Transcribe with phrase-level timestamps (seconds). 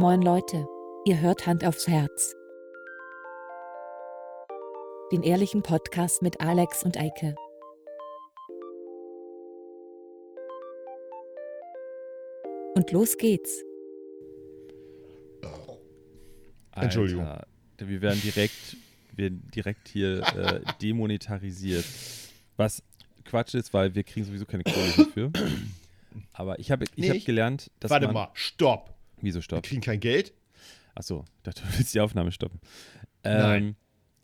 [0.00, 0.64] Moin Leute,
[1.06, 2.36] ihr hört Hand aufs Herz.
[5.10, 7.34] Den ehrlichen Podcast mit Alex und Eike.
[12.76, 13.64] Und los geht's.
[16.76, 17.24] Entschuldigung.
[17.26, 17.46] Alter,
[17.80, 18.76] wir werden direkt,
[19.10, 21.84] wir werden direkt hier äh, demonetarisiert.
[22.56, 22.84] Was
[23.24, 25.32] Quatsch ist, weil wir kriegen sowieso keine Kohle dafür.
[26.34, 28.94] Aber ich habe ich Nee, hab gelernt, dass Warte man, mal, stopp.
[29.22, 29.62] Wieso Wir stopp?
[29.64, 30.32] kriegen kein Geld?
[30.94, 32.60] Achso, ich dachte, du willst die Aufnahme stoppen.
[33.24, 33.76] Ähm, Nein.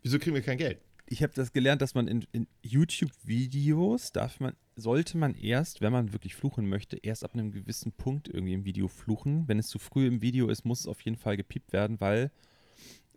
[0.03, 0.79] Wieso kriegen wir kein Geld?
[1.07, 5.91] Ich habe das gelernt, dass man in, in YouTube-Videos darf man, sollte man erst, wenn
[5.93, 9.47] man wirklich fluchen möchte, erst ab einem gewissen Punkt irgendwie im Video fluchen.
[9.47, 12.31] Wenn es zu früh im Video ist, muss es auf jeden Fall gepiept werden, weil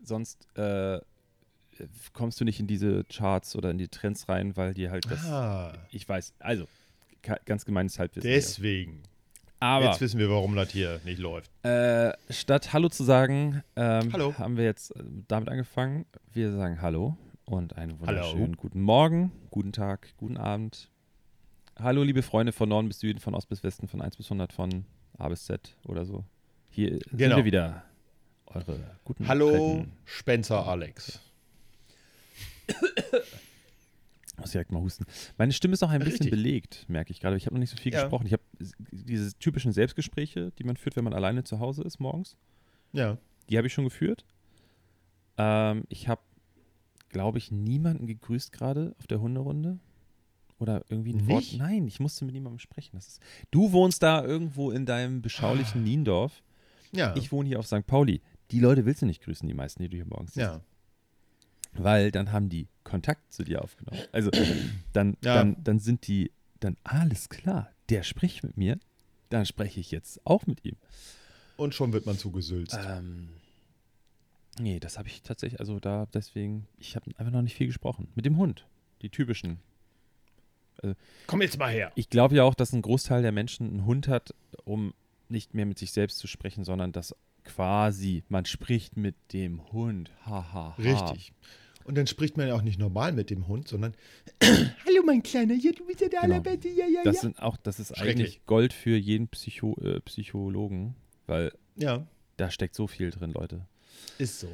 [0.03, 1.01] sonst äh,
[2.13, 5.25] kommst du nicht in diese Charts oder in die Trends rein, weil die halt das.
[5.25, 6.69] ah, Ich weiß, also
[7.47, 8.29] ganz gemeines Halbwissen.
[8.29, 9.03] hier.
[9.61, 11.51] Aber Jetzt wissen wir, warum das hier nicht läuft.
[11.65, 14.35] äh, statt Hallo zu sagen, ähm, Hallo.
[14.39, 16.07] haben wir jetzt äh, damit angefangen.
[16.33, 18.07] Wir sagen Hallo und einen Hallo.
[18.07, 20.89] wunderschönen guten Morgen, guten Tag, guten Abend.
[21.77, 24.53] Hallo, liebe Freunde von Norden bis Süden, von Ost bis Westen, von 1 bis 100,
[24.53, 24.85] von
[25.17, 26.25] A bis Z oder so.
[26.71, 27.37] Hier sind Genau.
[27.37, 27.83] wir wieder.
[28.47, 31.21] Eure guten Hallo, Spencer Alex.
[34.39, 35.05] Muss direkt mal husten.
[35.37, 36.31] Meine Stimme ist auch ein bisschen Richtig.
[36.31, 37.37] belegt, merke ich gerade.
[37.37, 38.03] Ich habe noch nicht so viel Ja.
[38.03, 38.27] gesprochen.
[38.27, 38.43] Ich habe
[38.91, 42.37] diese typischen Selbstgespräche, die man führt, wenn man alleine zu Hause ist morgens.
[42.93, 43.19] Ja.
[43.51, 44.25] Die habe ich schon geführt.
[45.37, 46.21] Ähm, ich habe,
[47.09, 49.79] glaube ich, niemanden gegrüßt gerade auf der Hunderunde.
[50.61, 51.39] Oder irgendwie ein Wort.
[51.43, 51.59] Nicht?
[51.59, 52.91] Nein, ich musste mit niemandem sprechen.
[52.95, 55.21] Das ist, du wohnst da irgendwo in deinem Ah.
[55.23, 56.43] beschaulichen Niendorf.
[56.91, 57.15] Ja.
[57.17, 57.87] Ich wohne hier auf St.
[57.87, 58.21] Pauli.
[58.51, 60.47] Die Leute willst du nicht grüßen, die meisten, die du hier morgens siehst.
[60.47, 60.61] ja.
[61.73, 64.01] Weil dann haben die Kontakt zu dir aufgenommen.
[64.13, 64.31] Also
[64.93, 65.35] dann, Ja.
[65.37, 66.31] dann, dann sind die,
[66.61, 68.79] dann alles klar, der spricht mit mir,
[69.31, 70.77] dann spreche ich jetzt auch mit ihm.
[71.57, 72.79] Und schon wird man zugesülzt.
[72.89, 73.29] Ähm,
[74.59, 78.09] nee, das habe ich tatsächlich, also da deswegen, ich habe einfach noch nicht viel gesprochen.
[78.15, 78.67] Mit dem Hund,
[79.03, 79.59] die typischen.
[81.27, 81.91] Komm jetzt mal her.
[81.97, 84.33] Ich glaube ja auch, dass ein Großteil der Menschen einen Hund hat,
[84.65, 84.95] um
[85.29, 87.15] nicht mehr mit sich selbst zu sprechen, sondern dass
[87.55, 90.11] quasi man spricht mit dem Hund.
[90.27, 90.83] Ha, ha, ha.
[90.83, 91.33] Richtig.
[91.85, 93.95] Und dann spricht man ja auch nicht normal mit dem Hund, sondern
[94.43, 96.35] Hallo mein Kleiner, hier, du bist ja der Genau.
[96.35, 97.23] Allerbeste, ja, ja, Das ja.
[97.23, 100.95] sind auch, das ist eigentlich Gold für jeden Psycho, äh, Psychologen,
[101.27, 102.07] weil Ja,
[102.37, 103.63] da steckt so viel drin, Leute.
[104.19, 104.49] ist so.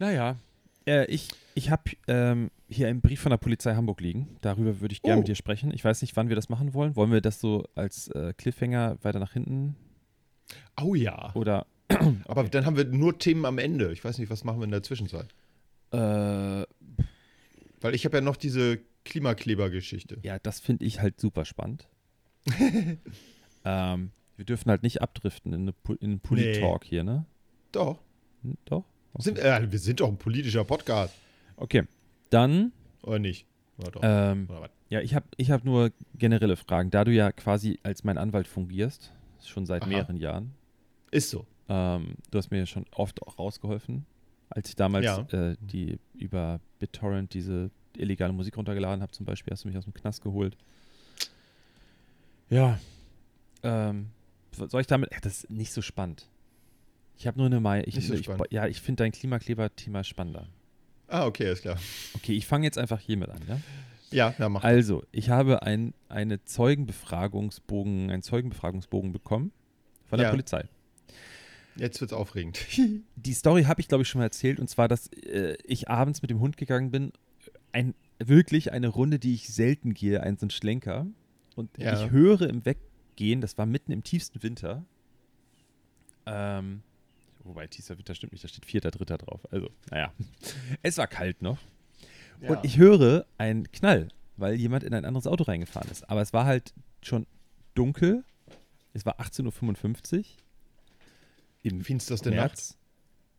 [0.00, 0.36] Naja,
[0.88, 4.36] äh, ich, ich habe ähm, hier einen Brief von der Polizei Hamburg liegen.
[4.40, 5.20] Darüber würde ich gerne Oh.
[5.20, 5.72] mit dir sprechen.
[5.72, 6.96] Ich weiß nicht, wann wir das machen wollen.
[6.96, 9.76] Wollen wir das so als äh, Cliffhanger weiter nach hinten?
[10.80, 11.32] Oh ja.
[11.34, 11.66] Oder
[12.26, 13.92] Aber dann haben wir nur Themen am Ende.
[13.92, 15.28] Ich weiß nicht, was machen wir in der Zwischenzeit?
[15.92, 15.96] äh,
[17.80, 20.18] Weil ich habe ja noch diese Klimakleber-Geschichte.
[20.22, 21.88] ja, das finde ich halt super spannend.
[23.64, 27.24] ähm, wir dürfen halt nicht abdriften in, eine, in einen Polit-Talk hier, ne?
[27.72, 27.98] Doch.
[28.42, 28.84] Hm, Doch?
[29.14, 29.22] Okay.
[29.22, 31.14] Sind, äh, wir sind doch ein politischer Podcast.
[31.56, 31.84] okay.
[32.30, 32.72] Dann,
[33.02, 33.46] Oder nicht?
[33.78, 34.00] Oder doch?
[34.02, 34.70] ähm, Oder was?
[34.88, 36.90] ja, ich habe ich hab nur generelle Fragen.
[36.90, 39.12] Da du ja quasi als mein Anwalt fungierst,
[39.44, 39.88] schon seit Aha.
[39.88, 40.52] mehreren Jahren,
[41.12, 41.46] Ist so.
[41.68, 44.06] Ähm, du hast mir ja schon oft auch rausgeholfen,
[44.50, 45.20] als ich damals Ja.
[45.32, 49.84] äh, die über BitTorrent diese illegale Musik runtergeladen habe, zum Beispiel, hast du mich aus
[49.84, 50.56] dem Knast geholt.
[52.50, 52.78] Ja.
[53.62, 54.10] Ähm,
[54.52, 55.12] soll ich damit.
[55.12, 56.26] Ja, das ist nicht so spannend.
[57.18, 57.86] Ich habe nur eine Meinung.
[57.88, 60.46] Ich, so ich, ja, ich finde dein Klimakleber-Thema spannender.
[61.08, 61.78] Ah, okay, ist klar.
[62.14, 63.60] Okay, ich fange jetzt einfach hiermit an, ja?
[64.10, 64.62] Ja, ja, mach.
[64.64, 69.52] Also, ich habe ein, eine Zeugenbefragungsbogen, einen Zeugenbefragungsbogen bekommen
[70.04, 70.30] von der Ja.
[70.30, 70.64] Polizei.
[71.76, 72.58] Jetzt wird's aufregend.
[73.16, 74.58] Die Story habe ich, glaube ich, schon mal erzählt.
[74.60, 77.12] Und zwar, dass äh, ich abends mit dem Hund gegangen bin.
[77.72, 81.06] Ein, wirklich eine Runde, die ich selten gehe, ein so ein Schlenker.
[81.54, 82.02] Und Ja.
[82.04, 84.84] ich höre im Weggehen, das war mitten im tiefsten Winter.
[86.26, 86.82] Ähm,
[87.44, 89.40] wobei, tiefster Winter stimmt nicht, da steht vierter, dritter drauf.
[89.52, 90.12] Also, naja.
[90.82, 91.58] Es war kalt noch.
[92.40, 92.50] Ja.
[92.50, 96.08] Und ich höre einen Knall, weil jemand in ein anderes Auto reingefahren ist.
[96.10, 97.26] Aber es war halt schon
[97.74, 98.24] dunkel.
[98.92, 100.24] Es war 18.55 Uhr.
[101.66, 102.38] Im Finsterste Nacht.
[102.38, 102.78] März.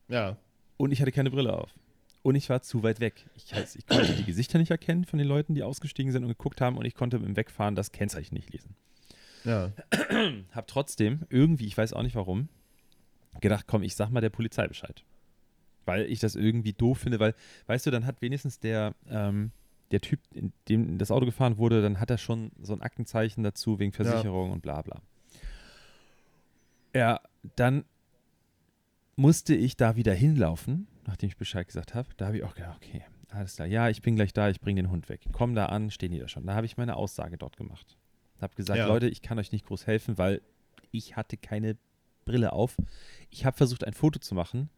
[0.10, 0.38] Ja.
[0.78, 1.74] Und ich hatte keine Brille auf.
[2.24, 3.26] Und ich war zu weit weg.
[3.36, 6.30] Ich, heißt, ich konnte die Gesichter nicht erkennen von den Leuten, die ausgestiegen sind und
[6.30, 6.78] geguckt haben.
[6.78, 8.76] Und ich konnte im Wegfahren das Kennzeichen nicht lesen.
[9.46, 9.72] Ja.
[10.52, 12.50] Hab trotzdem irgendwie, ich weiß auch nicht warum,
[13.40, 15.06] gedacht, komm, ich sag mal der Polizei Bescheid.
[15.86, 17.34] Weil ich das irgendwie doof finde, weil,
[17.68, 19.52] weißt du, dann hat wenigstens der, ähm,
[19.92, 23.42] der Typ, in dem das Auto gefahren wurde, dann hat er schon so ein Aktenzeichen
[23.44, 25.02] dazu wegen Versicherung und bla bla.
[26.94, 27.22] Ja,
[27.56, 27.86] dann
[29.18, 32.08] musste ich da wieder hinlaufen, nachdem ich Bescheid gesagt habe.
[32.18, 34.82] Da habe ich auch gedacht, okay, alles klar, ja, ich bin gleich da, ich bringe
[34.82, 35.22] den Hund weg.
[35.34, 36.46] Komm da an, stehen die da schon.
[36.46, 37.98] Da habe ich meine Aussage dort gemacht.
[38.40, 38.88] Habe gesagt, Ja.
[38.88, 40.42] Leute, ich kann euch nicht groß helfen, weil
[40.92, 41.76] ich hatte keine
[42.24, 42.78] Brille auf.
[43.30, 44.70] Ich habe versucht, ein Foto zu machen.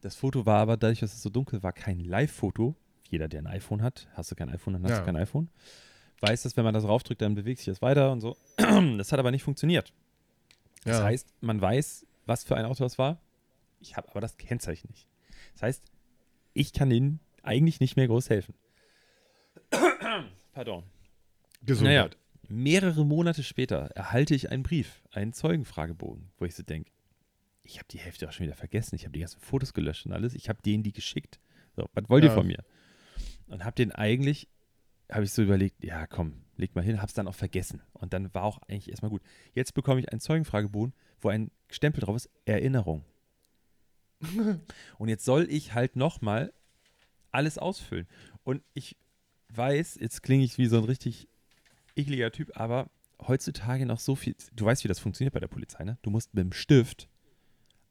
[0.00, 2.74] Das Foto war aber, dadurch, dass es so dunkel war, kein Live-Foto.
[3.10, 4.98] Jeder, der ein iPhone hat, hast du kein iPhone, dann hast Ja.
[5.00, 5.48] du kein iPhone.
[6.20, 8.36] Weiß, dass wenn man das raufdrückt, dann bewegt sich das weiter und so.
[8.96, 9.92] Das hat aber nicht funktioniert.
[10.84, 11.04] Das Ja.
[11.04, 13.20] heißt, man weiß, was für ein Auto das war.
[13.86, 15.06] Ich habe aber das Kennzeichen nicht.
[15.54, 15.84] Das heißt,
[16.54, 18.54] ich kann ihnen eigentlich nicht mehr groß helfen.
[20.52, 20.84] Pardon.
[21.62, 22.16] Gesundheit.
[22.48, 26.90] Mehrere Monate später erhalte ich einen Brief, einen Zeugenfragebogen, wo ich so denke,
[27.62, 28.94] ich habe die Hälfte auch schon wieder vergessen.
[28.94, 30.34] Ich habe die ganzen Fotos gelöscht und alles.
[30.34, 31.40] Ich habe denen die geschickt.
[31.74, 32.34] So, was wollt ihr Ja.
[32.34, 32.64] von mir?
[33.48, 34.48] Und habe den eigentlich,
[35.10, 37.82] habe ich so überlegt, ja komm, leg mal hin, habe es dann auch vergessen.
[37.92, 39.22] Und dann war auch eigentlich erstmal gut.
[39.52, 43.04] Jetzt bekomme ich einen Zeugenfragebogen, wo ein Stempel drauf ist, Erinnerung.
[44.98, 46.52] und jetzt soll ich halt nochmal
[47.30, 48.06] alles ausfüllen.
[48.44, 48.96] Und ich
[49.50, 51.28] weiß, jetzt klinge ich wie so ein richtig
[51.94, 52.90] ekliger Typ, aber
[53.26, 54.34] heutzutage noch so viel.
[54.54, 55.98] Du weißt, wie das funktioniert bei der Polizei, ne?
[56.02, 57.08] Du musst mit dem Stift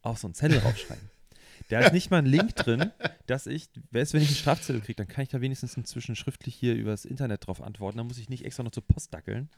[0.02, 1.10] auf so einen Zettel raufschreiben.
[1.68, 2.92] Da ist nicht mal ein Link drin,
[3.26, 6.54] dass ich, weißt, wenn ich einen Strafzettel kriege, dann kann ich da wenigstens inzwischen schriftlich
[6.54, 7.96] hier übers Internet drauf antworten.
[7.96, 9.48] Dann muss ich nicht extra noch zur Post dackeln.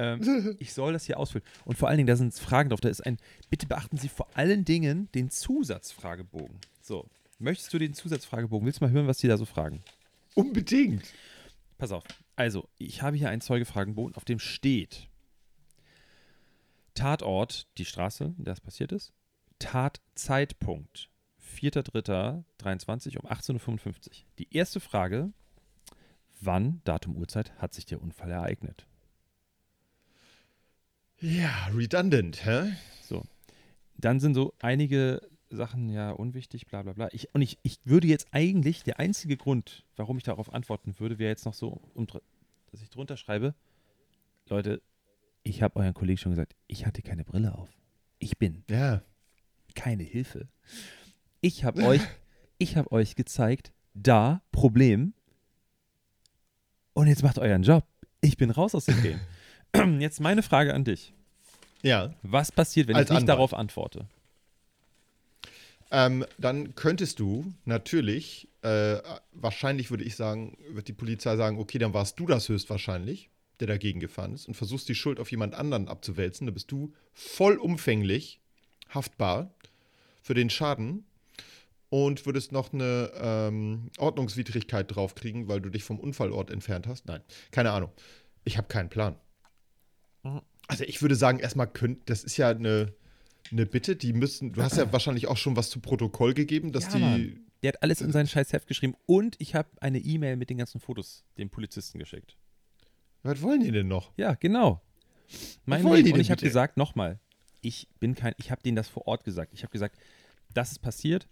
[0.00, 1.46] Ähm, ich soll das hier ausfüllen.
[1.66, 2.80] Und vor allen Dingen, da sind Fragen drauf.
[2.80, 3.18] Da ist ein,
[3.50, 6.58] bitte beachten Sie vor allen Dingen den Zusatzfragebogen.
[6.80, 7.06] So,
[7.38, 8.64] möchtest du den Zusatzfragebogen?
[8.64, 9.82] Willst du mal hören, was die da so fragen?
[10.34, 11.04] Unbedingt.
[11.76, 12.04] Pass auf.
[12.34, 15.08] Also, ich habe hier einen Zeugefragenbogen, auf dem steht
[16.94, 19.12] Tatort, die Straße, in der es passiert ist.
[19.58, 21.10] Tatzeitpunkt,
[21.42, 23.94] 4.3.23 um 18.55 Uhr.
[24.38, 25.32] Die erste Frage,
[26.40, 28.86] wann, Datum, Uhrzeit, hat sich der Unfall ereignet?
[31.20, 32.72] Ja, redundant, hä?
[33.02, 33.24] So.
[33.96, 35.20] Dann sind so einige
[35.50, 37.08] Sachen ja unwichtig, bla bla bla.
[37.12, 41.18] Ich, und ich, ich würde jetzt eigentlich, der einzige Grund, warum ich darauf antworten würde,
[41.18, 43.54] wäre jetzt noch so, um, dass ich drunter schreibe,
[44.48, 44.80] Leute,
[45.42, 47.68] ich habe euren Kollegen schon gesagt, ich hatte keine Brille auf.
[48.18, 49.02] Ich bin Ja.
[49.74, 50.48] keine Hilfe.
[51.40, 52.02] Ich habe euch,
[52.58, 55.14] ich habe euch gezeigt, da, Problem.
[56.94, 57.86] Und jetzt macht euren Job.
[58.20, 59.20] Ich bin raus aus dem Game.
[59.98, 61.12] Jetzt meine Frage an dich.
[61.82, 62.14] Ja.
[62.22, 63.28] Was passiert, wenn Als ich nicht Anwalt.
[63.28, 64.06] darauf antworte?
[65.90, 68.98] Ähm, dann könntest du natürlich, äh,
[69.32, 73.66] wahrscheinlich würde ich sagen, wird die Polizei sagen, okay, dann warst du das höchstwahrscheinlich, der
[73.66, 76.46] dagegen gefahren ist und versuchst die Schuld auf jemand anderen abzuwälzen.
[76.46, 78.40] Da bist du vollumfänglich
[78.90, 79.52] haftbar
[80.22, 81.04] für den Schaden
[81.88, 87.06] und würdest noch eine ähm, Ordnungswidrigkeit draufkriegen, weil du dich vom Unfallort entfernt hast.
[87.06, 87.90] Nein, keine Ahnung.
[88.44, 89.16] Ich habe keinen Plan.
[90.70, 92.92] Also ich würde sagen, erstmal könnt, das ist ja eine,
[93.50, 96.84] eine Bitte, die müssen, du hast ja wahrscheinlich auch schon was zu Protokoll gegeben, dass
[96.84, 97.40] Ja, die, Mann.
[97.62, 100.58] Der hat alles in sein scheiß Heft geschrieben und ich habe eine E-Mail mit den
[100.58, 102.36] ganzen Fotos dem Polizisten geschickt.
[103.22, 104.12] was wollen die denn noch?
[104.16, 104.80] Ja, genau.
[105.66, 107.18] Meine wollen die und ich habe gesagt, nochmal,
[107.60, 109.52] ich bin kein, ich habe denen das vor Ort gesagt.
[109.52, 109.98] Ich habe gesagt,
[110.54, 111.28] das ist passiert.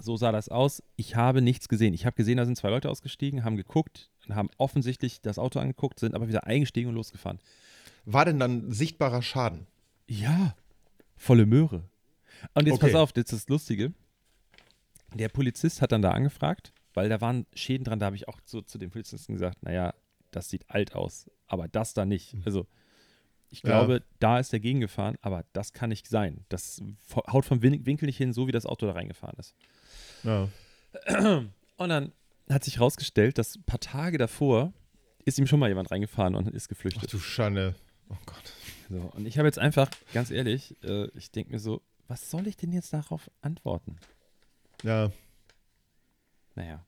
[0.00, 0.82] So sah das aus.
[0.96, 1.94] Ich habe nichts gesehen.
[1.94, 6.00] Ich habe gesehen, da sind zwei Leute ausgestiegen, haben geguckt, haben offensichtlich das Auto angeguckt,
[6.00, 7.38] sind aber wieder eingestiegen und losgefahren.
[8.12, 9.66] War denn dann sichtbarer Schaden?
[10.06, 10.54] Ja,
[11.16, 11.84] volle Möhre.
[12.54, 12.86] Und jetzt Okay.
[12.86, 13.92] pass auf, jetzt ist das Lustige.
[15.14, 18.40] Der Polizist hat dann da angefragt, weil da waren Schäden dran, da habe ich auch
[18.44, 19.94] so zu dem Polizisten gesagt, naja,
[20.30, 22.34] das sieht alt aus, aber das da nicht.
[22.44, 22.66] Also
[23.50, 23.70] ich Ja.
[23.70, 26.44] glaube, da ist der gegengefahren, aber das kann nicht sein.
[26.48, 26.80] Das
[27.32, 29.54] haut vom Win- Winkel nicht hin, so wie das Auto da reingefahren ist.
[30.22, 30.48] Ja.
[31.76, 32.12] Und dann
[32.48, 34.72] hat sich herausgestellt, dass ein paar Tage davor
[35.24, 37.12] ist ihm schon mal jemand reingefahren und ist Ach geflüchtet.
[37.12, 37.74] du Schande.
[38.10, 38.52] Oh Gott.
[38.88, 42.46] So, und ich habe jetzt einfach, ganz ehrlich, äh, ich denke mir so, was soll
[42.48, 43.96] ich denn jetzt darauf antworten?
[44.82, 45.12] Ja.
[46.56, 46.84] Naja.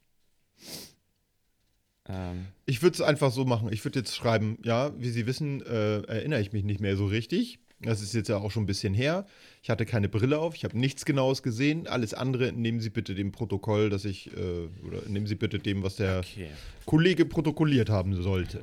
[2.09, 3.73] Ähm, Ich würde es einfach so machen.
[3.73, 7.07] Ich würde jetzt schreiben, ja, wie Sie wissen, äh, erinnere ich mich nicht mehr so
[7.07, 7.61] richtig.
[7.81, 9.27] Das ist jetzt ja auch schon ein bisschen her.
[9.63, 11.89] Ich hatte keine Brille auf, ich habe nichts Genaues gesehen.
[11.89, 15.83] Alles andere nehmen Sie bitte dem Protokoll, dass ich, äh, oder nehmen Sie bitte dem,
[15.83, 16.51] was der okay.
[16.87, 18.63] Kollege protokolliert haben sollte.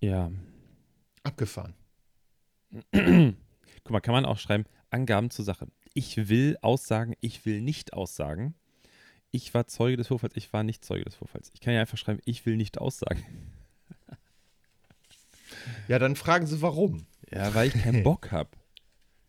[0.00, 0.30] Ja.
[1.22, 1.74] Abgefahren.
[2.92, 5.68] Guck mal, kann man auch schreiben, Angaben zur Sache.
[5.94, 8.54] Ich will aussagen, ich will nicht aussagen.
[9.30, 11.50] Ich war Zeuge des Vorfalls, ich war nicht Zeuge des Vorfalls.
[11.54, 13.24] Ich kann ja einfach schreiben, ich will nicht aussagen.
[15.88, 17.06] Ja, dann fragen Sie, warum.
[17.30, 18.50] Ja, weil ich keinen Bock habe.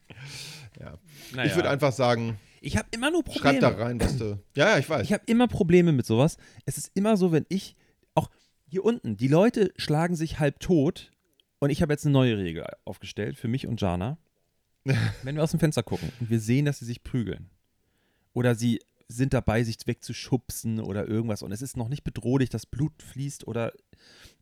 [0.79, 0.97] Ja.
[1.33, 1.47] Naja.
[1.47, 3.59] Ich würde einfach sagen, ich habe immer nur Probleme.
[3.59, 4.39] schreib da rein, dass du.
[4.55, 5.03] Ja, ja, ich weiß.
[5.03, 6.38] Ich habe immer Probleme mit sowas.
[6.65, 7.75] Es ist immer so, wenn ich,
[8.15, 8.31] auch
[8.65, 11.12] hier unten, die Leute schlagen sich halb tot
[11.63, 14.17] und ich habe jetzt eine neue Regel aufgestellt für mich und Jana.
[15.24, 17.50] wenn wir aus dem Fenster gucken und wir sehen, dass sie sich prügeln
[18.34, 22.65] oder sie sind dabei, sich wegzuschubsen oder irgendwas und es ist noch nicht bedrohlich, dass
[22.65, 23.72] Blut fließt oder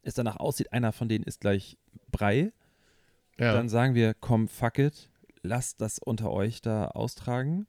[0.01, 1.78] es danach aussieht, einer von denen ist gleich
[2.10, 2.54] Brei,
[3.38, 3.54] ja.
[3.54, 5.12] dann sagen wir, komm, fuck it,
[5.44, 7.68] lasst das unter euch da austragen.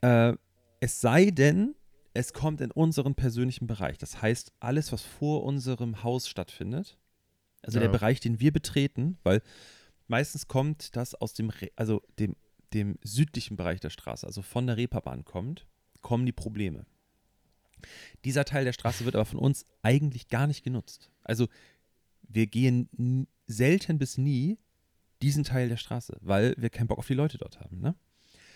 [0.00, 0.32] Äh,
[0.80, 1.74] es sei denn,
[2.14, 3.98] es kommt in unseren persönlichen Bereich.
[3.98, 6.96] Das heißt, alles, was vor unserem Haus stattfindet,
[7.64, 7.82] also Ja.
[7.84, 9.42] der Bereich, den wir betreten, weil
[10.08, 12.36] meistens kommt das aus dem, Re also dem,
[12.72, 15.66] dem südlichen Bereich der Straße, also von der Reeperbahn kommt,
[16.00, 16.86] kommen die Probleme.
[18.24, 21.10] Dieser Teil der Straße wird aber von uns eigentlich gar nicht genutzt.
[21.22, 21.48] Also
[22.22, 24.58] wir gehen selten bis nie
[25.22, 27.80] diesen Teil der Straße, weil wir keinen Bock auf die Leute dort haben.
[27.80, 27.94] Ne?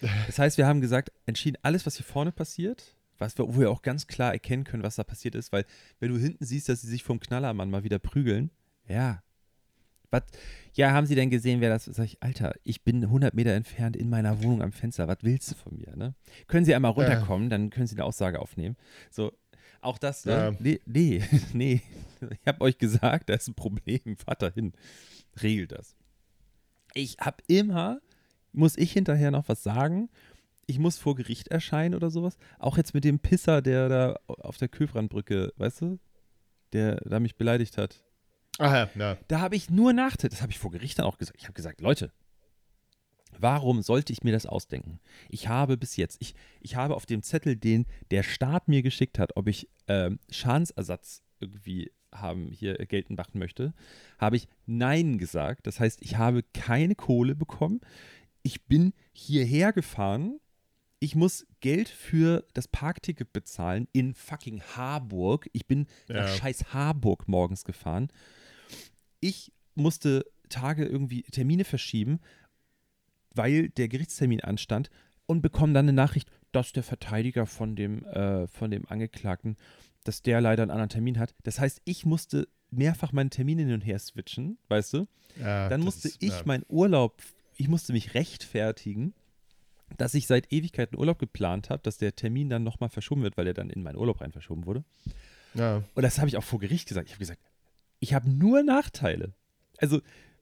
[0.27, 3.71] Das heißt, wir haben gesagt, entschieden, alles, was hier vorne passiert, was wir, wo wir
[3.71, 5.65] auch ganz klar erkennen können, was da passiert ist, weil
[5.99, 8.51] wenn du hinten siehst, dass sie sich vom Knallermann mal wieder prügeln,
[8.89, 9.23] ja.
[10.11, 10.23] Was,
[10.73, 13.97] ja, haben sie denn gesehen, wer das Sag ich, Alter, ich bin 100 Meter entfernt
[13.97, 15.07] in meiner Wohnung am Fenster.
[15.07, 16.15] Was willst du von mir, ne?
[16.47, 18.77] Können sie einmal runterkommen, dann können sie eine Aussage aufnehmen.
[19.11, 19.33] So,
[19.81, 20.33] auch das, ne?
[20.33, 20.53] Ja.
[20.59, 21.83] Nee, nee, nee.
[22.21, 24.17] Ich habe euch gesagt, da ist ein Problem.
[24.17, 24.73] Fahrt da hin.
[25.43, 25.97] Regelt das.
[26.95, 28.01] Ich habe immer,
[28.53, 30.09] muss ich hinterher noch was sagen?
[30.67, 32.37] Ich muss vor Gericht erscheinen oder sowas.
[32.59, 35.99] Auch jetzt mit dem Pisser, der da auf der Köfrandbrücke, weißt du,
[36.73, 38.05] der da mich beleidigt hat.
[38.59, 39.17] Aha, ja.
[39.29, 40.31] Da habe ich nur Nachteile.
[40.31, 41.39] Das habe ich vor Gericht dann auch gesagt.
[41.39, 42.13] Ich habe gesagt, Leute,
[43.39, 45.01] warum sollte ich mir das ausdenken?
[45.29, 49.19] Ich habe bis jetzt, ich, ich habe auf dem Zettel, den der Staat mir geschickt
[49.19, 53.75] hat, ob ich ähm, Schadensersatz irgendwie haben, hier geltend machen möchte,
[54.19, 55.67] habe ich Nein gesagt.
[55.67, 57.81] Das heißt, ich habe keine Kohle bekommen.
[58.43, 60.41] Ich bin hierher gefahren.
[61.01, 65.49] Ich muss Geld für das Parkticket bezahlen in fucking Harburg.
[65.53, 66.23] Ich bin Ja.
[66.23, 68.09] nach scheiß Harburg morgens gefahren.
[69.21, 72.21] Ich musste Tage irgendwie Termine verschieben,
[73.35, 74.91] weil der Gerichtstermin anstand
[75.27, 79.57] und bekomme dann eine Nachricht, dass der Verteidiger von dem, äh, von dem Angeklagten,
[80.05, 81.35] dass der leider einen anderen Termin hat.
[81.43, 85.07] Das heißt, ich musste mehrfach meine Termine hin und her switchen, weißt du?
[85.39, 86.43] ja Dann musste ist- ich ja.
[86.47, 87.23] meinen Urlaub,
[87.57, 89.15] ich musste mich rechtfertigen,
[89.97, 93.47] dass ich seit Ewigkeiten Urlaub geplant habe, dass der Termin dann nochmal verschoben wird, weil
[93.47, 94.85] er dann in meinen Urlaub rein verschoben wurde.
[95.55, 95.83] Ja.
[95.95, 97.09] Und das habe ich auch vor Gericht gesagt.
[97.09, 97.41] Ich habe gesagt,
[98.01, 99.33] ich habe nur Nachteile.
[99.79, 100.01] Also,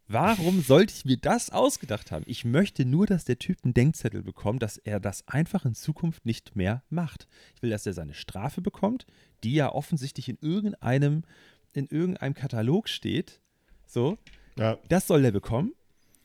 [0.08, 2.24] warum sollte ich mir das ausgedacht haben?
[2.26, 6.24] Ich möchte nur, dass der Typ einen Denkzettel bekommt, dass er das einfach in Zukunft
[6.26, 7.26] nicht mehr macht.
[7.54, 9.06] Ich will, dass er seine Strafe bekommt,
[9.44, 11.24] die ja offensichtlich in irgendeinem,
[11.72, 13.40] in irgendeinem Katalog steht.
[13.86, 14.18] So,
[14.58, 14.78] ja.
[14.88, 15.72] das soll er bekommen.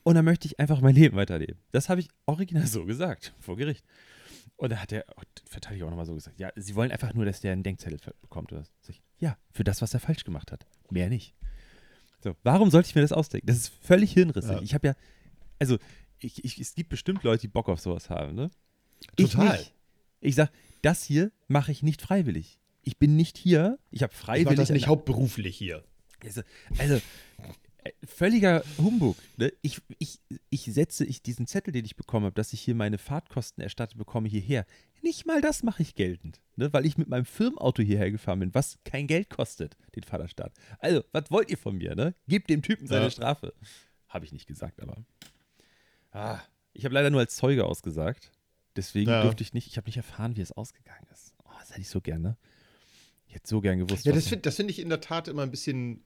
[0.04, 1.58] Und dann möchte ich einfach mein Leben weiterleben.
[1.70, 3.84] Das habe ich original so gesagt, vor Gericht.
[4.56, 7.24] Und da hat der oh, Verteidiger auch nochmal so gesagt, ja, sie wollen einfach nur,
[7.24, 8.52] dass der einen Denkzettel bekommt.
[8.52, 8.64] Oder?
[8.80, 8.92] so.
[9.22, 10.66] Ich, ja, für das, was er falsch gemacht hat.
[10.90, 11.34] Mehr nicht.
[12.22, 13.46] So, warum sollte ich mir das ausdenken?
[13.46, 14.50] Das ist völlig hirnrissig.
[14.50, 14.62] Ja.
[14.62, 14.94] Ich habe ja,
[15.58, 15.78] also,
[16.18, 18.50] ich, ich, es gibt bestimmt Leute, die Bock auf sowas haben, ne?
[19.16, 19.60] Total.
[19.60, 19.72] Ich,
[20.20, 20.50] ich sag,
[20.82, 22.60] das hier mache ich nicht freiwillig.
[22.82, 24.46] Ich bin nicht hier, ich habe Ich freiwillig.
[24.46, 25.84] mache das nicht hauptberuflich hier.
[26.24, 26.42] also,
[26.78, 27.00] also
[28.04, 29.16] völliger Humbug.
[29.36, 29.52] Ne?
[29.62, 30.20] Ich, ich,
[30.50, 33.98] ich setze ich diesen Zettel, den ich bekommen habe, dass ich hier meine Fahrtkosten erstattet
[33.98, 34.66] bekomme, hierher.
[35.02, 36.72] Nicht mal das mache ich geltend, ne?
[36.72, 40.52] weil ich mit meinem Firmenauto hierher gefahren bin, was kein Geld kostet, den Vaterstaat.
[40.78, 41.94] Also, was wollt ihr von mir?
[41.96, 42.14] Ne?
[42.28, 43.10] Gebt dem Typen seine Ja.
[43.10, 43.52] Strafe.
[44.08, 45.04] Habe ich nicht gesagt, aber.
[46.12, 46.40] Ah,
[46.72, 48.30] ich habe leider nur als Zeuge ausgesagt.
[48.76, 49.22] Deswegen Ja.
[49.22, 51.34] durfte ich nicht, ich habe nicht erfahren, wie es ausgegangen ist.
[51.44, 52.36] Oh, das hätte ich so gerne.
[53.26, 54.04] Ich hätte so gern gewusst.
[54.04, 56.04] Ja, das finde find ich in der Tat immer ein bisschen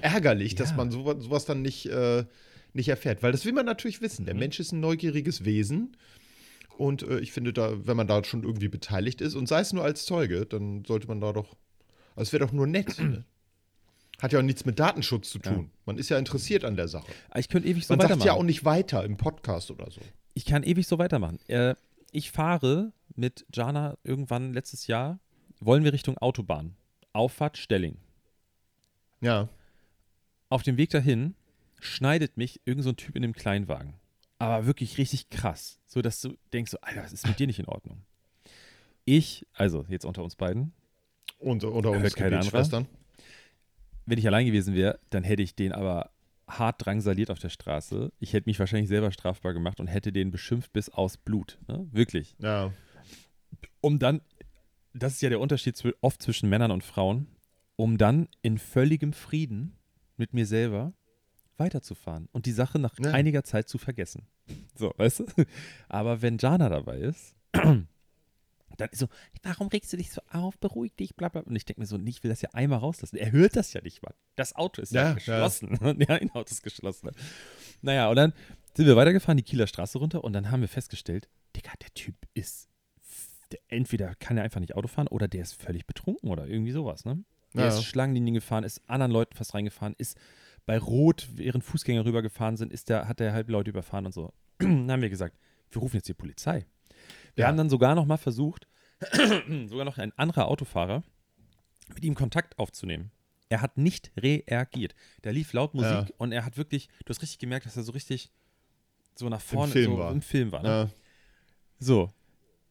[0.00, 0.76] ärgerlich, dass Ja.
[0.76, 2.24] man sowas, sowas dann nicht, äh,
[2.72, 3.22] nicht erfährt.
[3.22, 4.22] Weil das will man natürlich wissen.
[4.22, 4.26] Mhm.
[4.26, 5.96] Der Mensch ist ein neugieriges Wesen.
[6.76, 9.72] Und äh, ich finde, da, wenn man da schon irgendwie beteiligt ist, und sei es
[9.72, 11.56] nur als Zeuge, dann sollte man da doch.
[12.16, 12.98] Also es wäre doch nur nett.
[12.98, 13.24] ne?
[14.20, 15.70] Hat ja auch nichts mit Datenschutz zu tun.
[15.86, 17.06] Man ist ja interessiert an der Sache.
[17.30, 18.26] Ah, Ich könnte ewig so Man sagt weitermachen.
[18.26, 20.00] ja auch nicht weiter im Podcast oder so.
[20.34, 21.38] Ich kann ewig so weitermachen.
[21.48, 21.74] Äh,
[22.12, 25.18] ich fahre mit Jana irgendwann letztes Jahr,
[25.60, 26.76] wollen wir Richtung Autobahn.
[27.12, 27.96] Auffahrt Stelling.
[29.20, 29.48] Ja.
[30.54, 31.34] Auf dem Weg dahin
[31.80, 33.94] schneidet mich irgend so ein Typ in einem Kleinwagen.
[34.38, 35.80] Aber wirklich richtig krass.
[35.84, 38.04] So, dass du denkst, so, Alter, was ist mit dir nicht in Ordnung?
[39.04, 40.72] Ich, also jetzt unter uns beiden,
[41.40, 42.86] Und, Hört unsere keiner Gebetsschwestern.
[44.06, 46.12] wenn ich allein gewesen wäre, dann hätte ich den aber
[46.46, 48.12] hart drangsaliert auf der Straße.
[48.20, 51.58] Ich hätte mich wahrscheinlich selber strafbar gemacht und hätte den beschimpft bis aus Blut.
[51.66, 51.84] Ne?
[51.90, 52.36] Wirklich.
[52.38, 52.72] Ja.
[53.80, 54.20] um dann,
[54.92, 57.26] das ist ja der Unterschied oft zwischen Männern und Frauen,
[57.74, 59.72] um dann in völligem Frieden
[60.16, 60.92] mit mir selber
[61.56, 63.12] weiterzufahren und die Sache nach Ja.
[63.12, 64.26] einiger Zeit zu vergessen.
[64.76, 65.26] So, weißt du?
[65.88, 69.06] Aber wenn Jana dabei ist, dann ist so,
[69.44, 71.42] warum regst du dich so auf, beruhig dich, bla bla.
[71.42, 73.16] Und ich denke mir so, ich will das ja einmal rauslassen.
[73.16, 74.14] Er hört das ja nicht mal.
[74.34, 75.14] Das Auto ist ja, Ja, ja.
[75.14, 75.78] geschlossen.
[76.08, 77.10] Ja, ein Auto ist geschlossen.
[77.82, 78.32] Naja, und dann
[78.74, 82.16] sind wir weitergefahren, die Kieler Straße runter und dann haben wir festgestellt, Digga, der Typ
[82.34, 82.68] ist,
[83.52, 86.72] der, entweder kann er einfach nicht Auto fahren oder der ist völlig betrunken oder irgendwie
[86.72, 87.22] sowas, ne?
[87.54, 87.68] Der Ja.
[87.68, 90.18] ist Schlangenlinien gefahren, ist anderen Leuten fast reingefahren, ist
[90.66, 94.32] bei Rot, während Fußgänger rübergefahren sind, ist der, hat der halb Leute überfahren und so.
[94.58, 95.36] dann haben wir gesagt,
[95.70, 96.66] wir rufen jetzt die Polizei.
[97.34, 97.48] Wir Ja.
[97.48, 98.66] haben dann sogar noch mal versucht,
[99.66, 101.02] sogar noch ein anderer Autofahrer,
[101.94, 103.10] mit ihm Kontakt aufzunehmen.
[103.50, 104.94] Er hat nicht reagiert.
[105.22, 106.06] Da lief laut Musik Ja.
[106.16, 108.32] und er hat wirklich, du hast richtig gemerkt, dass er so richtig
[109.16, 110.10] so nach vorne Film so war.
[110.10, 110.62] im Film war.
[110.62, 110.68] Ne?
[110.68, 110.90] Ja.
[111.78, 112.10] So,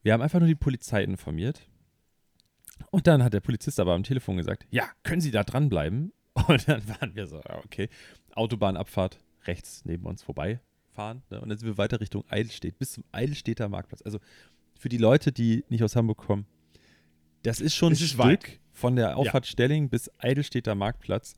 [0.02, 1.62] wir haben einfach nur die Polizei informiert.
[2.92, 6.14] Und dann hat der Polizist aber am Telefon gesagt, ja, können Sie da dranbleiben?
[6.48, 7.90] Und dann waren wir so, ja, okay,
[8.34, 11.22] Autobahnabfahrt rechts neben uns vorbeifahren.
[11.30, 11.42] Ne?
[11.42, 14.02] Und dann sind wir weiter Richtung Eidelstedt, bis zum Eidelstädter Marktplatz.
[14.02, 14.20] Also
[14.80, 16.46] für die Leute, die nicht aus Hamburg kommen,
[17.44, 18.60] das ist schon ein Stück weit.
[18.72, 21.36] von der Auffahrt Stelling bis Eidelstädter Marktplatz.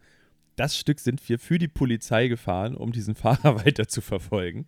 [0.56, 4.68] Das Stück sind wir für die Polizei gefahren, um diesen Fahrer weiter zu verfolgen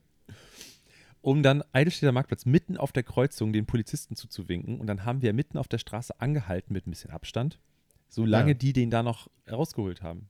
[1.28, 4.80] um dann Eidelstädter Marktplatz mitten auf der Kreuzung den Polizisten zuzuwinken.
[4.80, 7.60] Und dann haben wir mitten auf der Straße angehalten mit ein bisschen Abstand,
[8.08, 8.54] solange Ja.
[8.54, 10.30] die den da noch rausgeholt haben.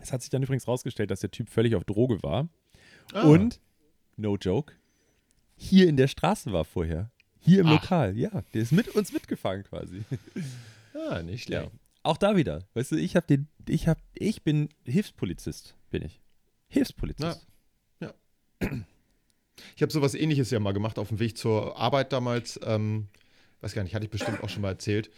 [0.00, 2.48] Es hat sich dann übrigens rausgestellt, dass der Typ völlig auf Droge war.
[3.12, 3.28] Ah.
[3.28, 3.60] Und,
[4.16, 4.74] no joke,
[5.56, 7.12] hier in der Straße war vorher.
[7.38, 7.80] Hier im Ach.
[7.80, 8.42] Lokal, ja.
[8.54, 10.02] Der ist mit uns mitgefahren quasi.
[11.10, 11.70] Ah, nicht schlecht.
[12.02, 12.66] Auch da wieder.
[12.74, 16.20] Weißt du, ich habe den, ich habe, ich bin Hilfspolizist, bin ich.
[16.66, 17.46] Hilfspolizist.
[19.76, 22.58] Ich habe sowas ähnliches ja mal gemacht auf dem Weg zur Arbeit damals.
[22.64, 23.08] Ähm,
[23.60, 25.10] weiß gar nicht, hatte ich bestimmt auch schon mal erzählt.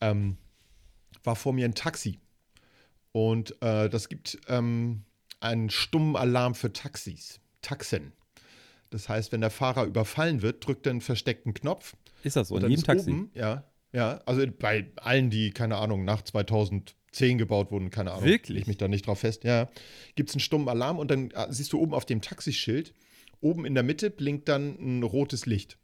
[0.00, 0.36] Ähm,
[1.24, 2.18] war vor mir ein Taxi.
[3.12, 5.02] Und äh, das gibt ähm,
[5.40, 7.40] einen stummen Alarm für Taxis.
[7.62, 8.12] Taxen.
[8.90, 11.94] Das heißt, wenn der Fahrer überfallen wird, drückt er einen versteckten Knopf.
[12.22, 12.56] Ist das so?
[12.56, 13.10] In jedem Taxi?
[13.10, 14.20] Oben, ja, ja.
[14.24, 18.24] Also bei allen, die, keine Ahnung, nach 2010 gebaut wurden, keine Ahnung.
[18.24, 18.58] Wirklich?
[18.58, 19.44] Leg mich da nicht drauf fest.
[19.44, 19.68] Ja.
[20.14, 22.94] Gibt es einen stummen Alarm und dann äh, siehst du oben auf dem Taxischild,
[23.40, 25.78] oben in der Mitte blinkt dann ein rotes Licht.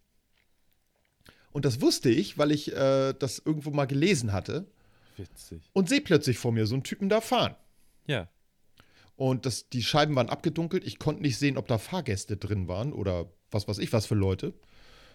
[1.53, 4.67] Und das wusste ich, weil ich äh, das irgendwo mal gelesen hatte
[5.17, 5.71] Witzig.
[5.73, 7.55] und sehe plötzlich vor mir so einen Typen da fahren.
[8.07, 8.29] Ja.
[9.17, 10.85] Und das, die Scheiben waren abgedunkelt.
[10.85, 14.17] Ich konnte nicht sehen, ob da Fahrgäste drin waren oder was weiß ich, was für
[14.17, 14.53] Leute.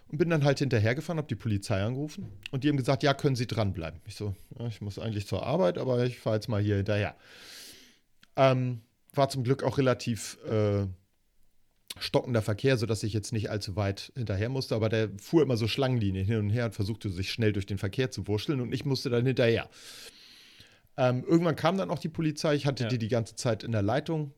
[0.07, 3.35] Und bin dann halt hinterhergefahren, habe die Polizei angerufen und die haben gesagt, ja, können
[3.35, 3.99] Sie dranbleiben.
[4.07, 7.15] Ich so, ja, ich muss eigentlich zur Arbeit, aber ich fahre jetzt mal hier hinterher.
[8.35, 8.81] Ähm,
[9.13, 10.87] war zum Glück auch relativ äh,
[11.97, 15.67] stockender Verkehr, sodass ich jetzt nicht allzu weit hinterher musste, aber der fuhr immer so
[15.67, 18.85] Schlangenlinien hin und her und versuchte sich schnell durch den Verkehr zu wurschteln und ich
[18.85, 19.69] musste dann hinterher.
[20.97, 22.89] Ähm, irgendwann kam dann auch die Polizei, ich hatte Ja.
[22.89, 24.33] die die ganze Zeit in der Leitung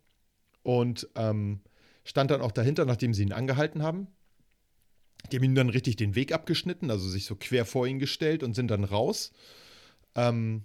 [0.63, 1.61] und ähm,
[2.03, 4.07] stand dann auch dahinter, nachdem sie ihn angehalten haben.
[5.31, 8.43] Die haben ihm dann richtig den Weg abgeschnitten, also sich so quer vor ihn gestellt
[8.43, 9.31] und sind dann raus.
[10.15, 10.63] Ähm,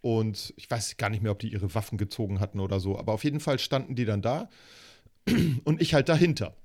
[0.00, 3.12] und ich weiß gar nicht mehr, ob die ihre Waffen gezogen hatten oder so, aber
[3.12, 4.48] auf jeden Fall standen die dann da
[5.64, 6.56] und ich halt dahinter.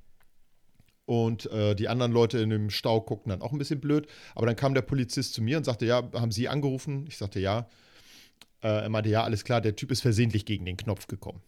[1.05, 4.07] Und äh, die anderen Leute in dem Stau guckten dann auch ein bisschen blöd.
[4.35, 7.05] Aber dann kam der Polizist zu mir und sagte, ja, haben Sie angerufen?
[7.07, 7.69] Ich sagte, ja.
[8.61, 11.41] Äh, er meinte, ja, alles klar, der Typ ist versehentlich gegen den Knopf gekommen.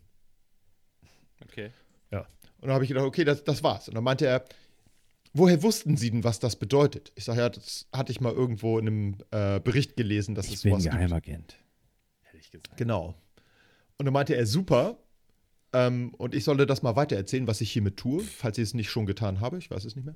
[1.44, 1.72] Okay.
[2.12, 2.20] Ja.
[2.60, 3.90] Und dann habe ich gedacht, okay, das, das war's.
[3.90, 4.46] Und dann meinte er,
[5.34, 7.12] woher wussten Sie denn, was das bedeutet?
[7.16, 10.54] Ich sage, ja, das hatte ich mal irgendwo in einem äh, Bericht gelesen, dass es
[10.54, 10.96] Ich bin sowas gibt.
[10.96, 11.58] Geheimagent.
[12.32, 12.78] Ehrlich gesagt.
[12.78, 13.16] Genau.
[13.98, 14.98] Und dann meinte er, super.
[15.72, 18.90] Ähm, und ich sollte das mal weitererzählen, was ich hiermit tue, falls ich es nicht
[18.90, 19.58] schon getan habe.
[19.58, 20.16] Ich weiß es nicht mehr.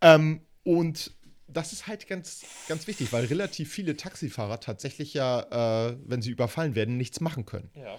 [0.00, 1.12] Ähm, und
[1.48, 6.30] das ist halt ganz, ganz wichtig, weil relativ viele Taxifahrer tatsächlich ja, äh, wenn sie
[6.30, 7.70] überfallen werden, nichts machen können.
[7.74, 7.98] Ja.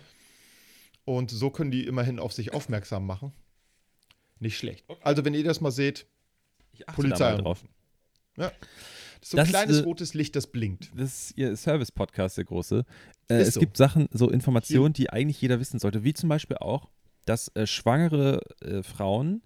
[1.05, 3.31] Und so können die immerhin auf sich aufmerksam machen.
[4.39, 4.83] Nicht schlecht.
[5.01, 6.07] Also, wenn ihr das mal seht,
[6.95, 7.63] Polizei da mal drauf.
[7.63, 8.51] ist
[9.27, 10.91] so ein ist, kleines äh, rotes Licht, das blinkt.
[10.95, 12.83] Das ist Ihr Service-Podcast, der große.
[13.27, 13.59] Äh, Ist es so.
[13.59, 16.03] gibt Sachen, so Informationen, die eigentlich jeder wissen sollte.
[16.03, 16.89] Wie zum Beispiel auch,
[17.25, 19.41] dass äh, schwangere äh, Frauen,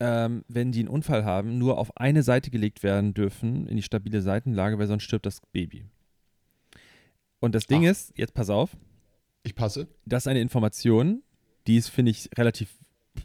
[0.00, 3.82] ähm, wenn die einen Unfall haben, nur auf eine Seite gelegt werden dürfen, in die
[3.84, 5.84] stabile Seitenlage, weil sonst stirbt das Baby.
[7.40, 7.90] Und das Ding Ach.
[7.92, 8.76] ist, jetzt pass auf,
[9.44, 9.86] Ich passe.
[10.06, 11.22] das ist eine Information,
[11.68, 12.68] die ist, finde ich, relativ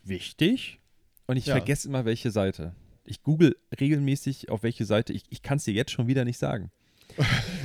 [0.03, 0.79] wichtig.
[1.25, 1.55] Und ich Ja.
[1.55, 2.75] vergesse immer, welche Seite.
[3.05, 5.13] Ich google regelmäßig, auf welche Seite.
[5.13, 6.71] Ich, ich kann es dir jetzt schon wieder nicht sagen.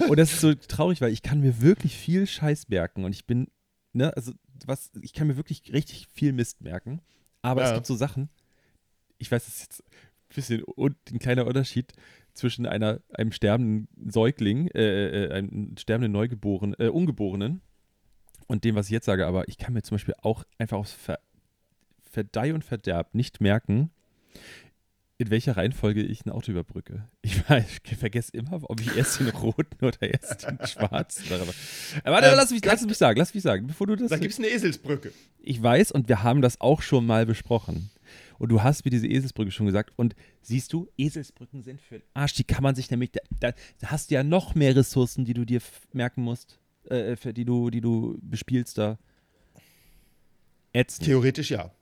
[0.08, 3.04] und das ist so traurig, weil ich kann mir wirklich viel Scheiß merken.
[3.04, 3.48] Und ich bin,
[3.92, 4.32] ne, also
[4.66, 7.00] was, ich kann mir wirklich richtig viel Mist merken.
[7.42, 7.74] Aber es Ja.
[7.76, 8.28] gibt so Sachen,
[9.18, 11.92] ich weiß, das ist jetzt ein bisschen un- ein kleiner Unterschied
[12.34, 17.60] zwischen einer, einem sterbenden Säugling, äh, äh, einem sterbenden Neugeborenen, äh, Ungeborenen
[18.46, 20.92] und dem, was ich jetzt sage, aber ich kann mir zum Beispiel auch einfach aufs
[20.92, 21.18] Ver
[22.10, 23.90] Verdeih und Verderb nicht merken,
[25.18, 27.08] in welcher Reihenfolge ich ein Auto überbrücke.
[27.22, 31.24] Ich, weiß, ich vergesse immer, ob ich erst den roten oder erst den schwarzen.
[31.32, 31.46] Aber
[32.04, 34.10] warte, Ähm, lass, mich, lass mich sagen, lass mich sagen, bevor du das.
[34.10, 35.12] Da gibt es eine Eselsbrücke.
[35.40, 37.90] Ich weiß und wir haben das auch schon mal besprochen.
[38.38, 39.92] Und du hast mir diese Eselsbrücke schon gesagt.
[39.96, 42.34] Und siehst du, Eselsbrücken sind für den Arsch.
[42.34, 43.52] Die kann man sich nämlich, da, da,
[43.86, 45.60] hast du ja noch mehr Ressourcen, die du dir
[45.92, 48.98] merken musst, äh, für die du, die du bespielst da.
[50.72, 51.06] ätzend.
[51.06, 51.72] Theoretisch ja.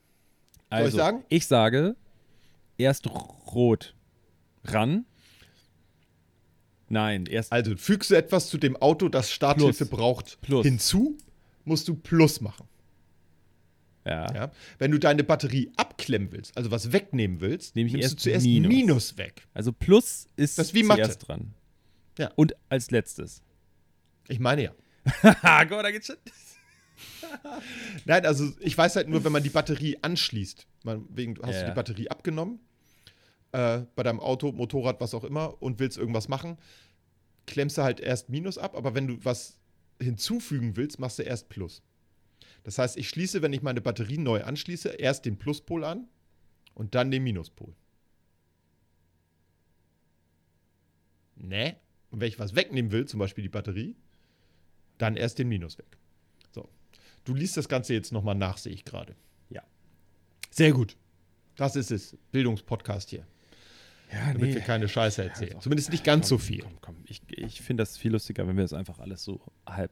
[0.71, 1.25] also, ich sagen?
[1.29, 1.97] Ich sage,
[2.79, 3.95] erst rot
[4.65, 5.05] ran.
[6.89, 9.99] Nein, erst Also fügst du etwas zu dem Auto, das Starthilfe Plus.
[9.99, 10.65] braucht, Plus.
[10.65, 11.17] hinzu,
[11.65, 12.67] musst du Plus machen.
[14.05, 14.33] ja.
[14.33, 14.51] Ja?
[14.79, 18.47] Wenn du deine Batterie abklemmen willst, also was wegnehmen willst, Nehme ich nimmst du zuerst
[18.47, 18.69] Minus.
[18.69, 19.17] Minus.
[19.19, 19.47] weg.
[19.53, 21.03] Also Plus ist Das ist wie Mathe.
[21.03, 21.55] zuerst dran.
[22.19, 22.31] Ja.
[22.37, 23.43] Und als letztes.
[24.29, 24.73] Ich meine ja.
[25.23, 26.17] Haha, guck mal, da geht's schon.
[28.05, 31.57] Nein, also ich weiß halt nur, wenn man die Batterie anschließt, man, wegen, du hast
[31.57, 32.61] Ja, du die Batterie abgenommen,
[33.53, 36.57] äh, bei deinem Auto, Motorrad, was auch immer, und willst irgendwas machen,
[37.47, 39.59] klemmst du halt erst Minus ab, aber wenn du was
[40.01, 41.83] hinzufügen willst, machst du erst Plus.
[42.65, 46.09] Das heißt, ich schließe, wenn ich meine Batterie neu anschließe, erst den Pluspol an
[46.75, 47.75] und dann den Minuspol.
[51.37, 51.77] Ne?
[52.11, 53.95] Und wenn ich was wegnehmen will, zum Beispiel die Batterie,
[54.99, 55.97] dann erst den Minus weg.
[56.53, 56.69] So.
[57.25, 59.15] Du liest das Ganze jetzt nochmal nach, sehe ich gerade.
[60.59, 60.65] Ja.
[60.67, 60.97] Sehr gut.
[61.57, 62.17] Das ist es.
[62.33, 63.27] Bildungspodcast hier.
[64.13, 65.53] Ja, Damit wir keine Scheiße erzählen.
[65.55, 65.61] doch.
[65.61, 66.63] Zumindest nicht ganz komm, so viel.
[66.63, 66.97] Komm, komm.
[67.07, 69.91] Ich, ich finde das viel lustiger, wenn wir das einfach alles so halb,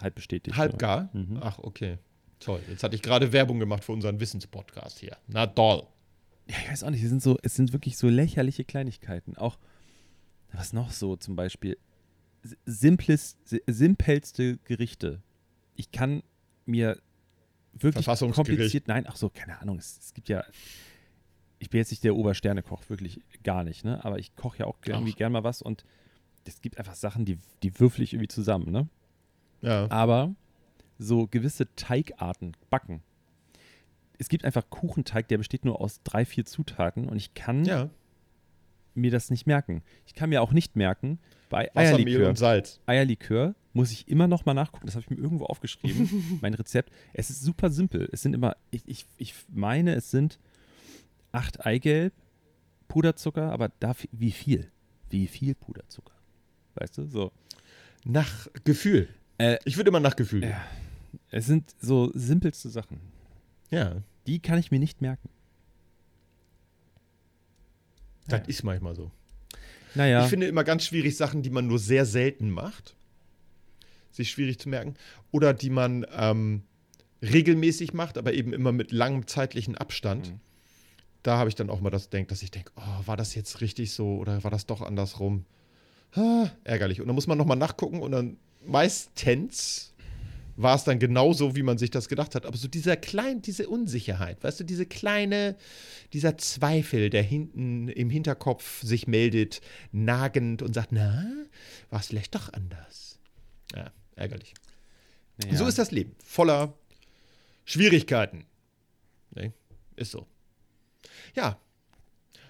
[0.00, 0.56] halb bestätigt.
[0.56, 1.08] Halbgar?
[1.12, 1.38] Mhm.
[1.40, 1.98] Ach, okay.
[2.40, 2.60] Toll.
[2.68, 5.16] Jetzt hatte ich gerade Werbung gemacht für unseren Wissenspodcast hier.
[5.28, 5.84] Na toll.
[6.48, 9.36] Ja, ich weiß auch nicht, es sind, so, es sind wirklich so lächerliche Kleinigkeiten.
[9.36, 9.58] Auch,
[10.52, 11.76] was noch so zum Beispiel,
[12.64, 15.22] simples, si- simpelste Gerichte.
[15.74, 16.22] Ich kann
[16.64, 17.00] mir
[17.82, 20.44] wirklich kompliziert, nein, ach so, keine Ahnung, es, es gibt ja,
[21.58, 24.78] ich bin jetzt nicht der Obersternekoch, wirklich gar nicht, ne, aber ich koche ja auch
[24.84, 25.18] irgendwie Ach.
[25.18, 25.84] gern mal was und
[26.44, 28.88] es gibt einfach Sachen, die, die würfel ich irgendwie zusammen, ne.
[29.60, 29.90] Ja.
[29.90, 30.34] Aber
[30.98, 33.02] so gewisse Teigarten backen.
[34.18, 37.90] Es gibt einfach Kuchenteig, der besteht nur aus drei, vier Zutaten und ich kann ja.
[38.94, 39.82] mir das nicht merken.
[40.06, 42.80] Ich kann mir auch nicht merken, bei Wasser, Mehl Eierlikör, und Salz.
[42.86, 44.86] Eierlikör muss ich immer noch mal nachgucken.
[44.86, 46.92] Das habe ich mir irgendwo aufgeschrieben, mein Rezept.
[47.12, 48.08] Es ist super simpel.
[48.12, 50.38] Es sind immer, ich, ich, ich meine, es sind
[51.32, 52.12] acht Eigelb,
[52.88, 54.70] Puderzucker, aber dafür, wie viel?
[55.10, 56.14] Wie viel Puderzucker?
[56.74, 57.32] Weißt du, so.
[58.04, 59.08] Nach Gefühl.
[59.38, 60.42] Äh, ich würde immer nach Gefühl.
[60.42, 60.48] Ja.
[60.48, 61.20] gehen.
[61.30, 63.00] Es sind so simpelste Sachen.
[63.70, 64.02] Ja.
[64.26, 65.28] Die kann ich mir nicht merken.
[68.26, 69.10] Das ist manchmal so.
[69.94, 72.94] Naja, Ich finde immer ganz schwierig Sachen, die man nur sehr selten macht,
[74.10, 74.94] sich schwierig zu merken,
[75.30, 76.62] oder die man ähm,
[77.22, 80.30] regelmäßig macht, aber eben immer mit langem zeitlichen Abstand.
[80.32, 80.40] Mhm.
[81.22, 83.60] Da habe ich dann auch mal das Denk, dass ich denke, oh, war das jetzt
[83.60, 85.44] richtig so oder war das doch andersrum?
[86.14, 87.00] Ah, ärgerlich.
[87.00, 89.94] Und dann muss man nochmal nachgucken und dann meistens
[90.60, 92.44] war es dann genauso, wie man sich das gedacht hat.
[92.44, 95.56] Aber so dieser kleine, diese Unsicherheit, weißt du, diese kleine,
[96.12, 99.60] dieser Zweifel, der hinten im Hinterkopf sich meldet,
[99.92, 101.24] nagend und sagt, na,
[101.90, 103.20] war es vielleicht doch anders.
[103.74, 104.52] Ja, ärgerlich.
[105.36, 105.56] naja.
[105.56, 106.16] So ist das Leben.
[106.24, 106.74] Voller
[107.64, 108.44] Schwierigkeiten.
[109.34, 109.52] Ne?
[109.94, 110.26] Ist so.
[111.36, 111.58] Ja,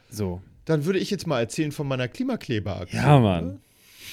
[0.08, 0.40] So.
[0.64, 3.02] dann würde ich jetzt mal erzählen von meiner Klimakleberaktion.
[3.02, 3.60] Ja, Mann.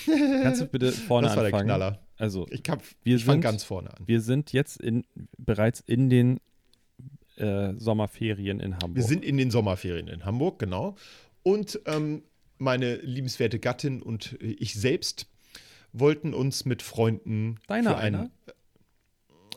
[0.06, 1.68] Kannst du bitte vorne Das war der anfangen?
[1.68, 2.00] Knaller.
[2.18, 4.04] Also, Ich, hab- Wir ich sind- ganz vorne an.
[4.08, 5.06] wir sind jetzt in,
[5.38, 6.40] bereits in den
[7.38, 8.96] äh, Sommerferien in Hamburg.
[8.96, 10.96] Wir sind in den Sommerferien in Hamburg, genau.
[11.44, 12.24] Und ähm,
[12.58, 15.28] meine liebenswerte Gattin und ich selbst
[15.92, 18.32] wollten uns mit Freunden Deiner für, ein, einer?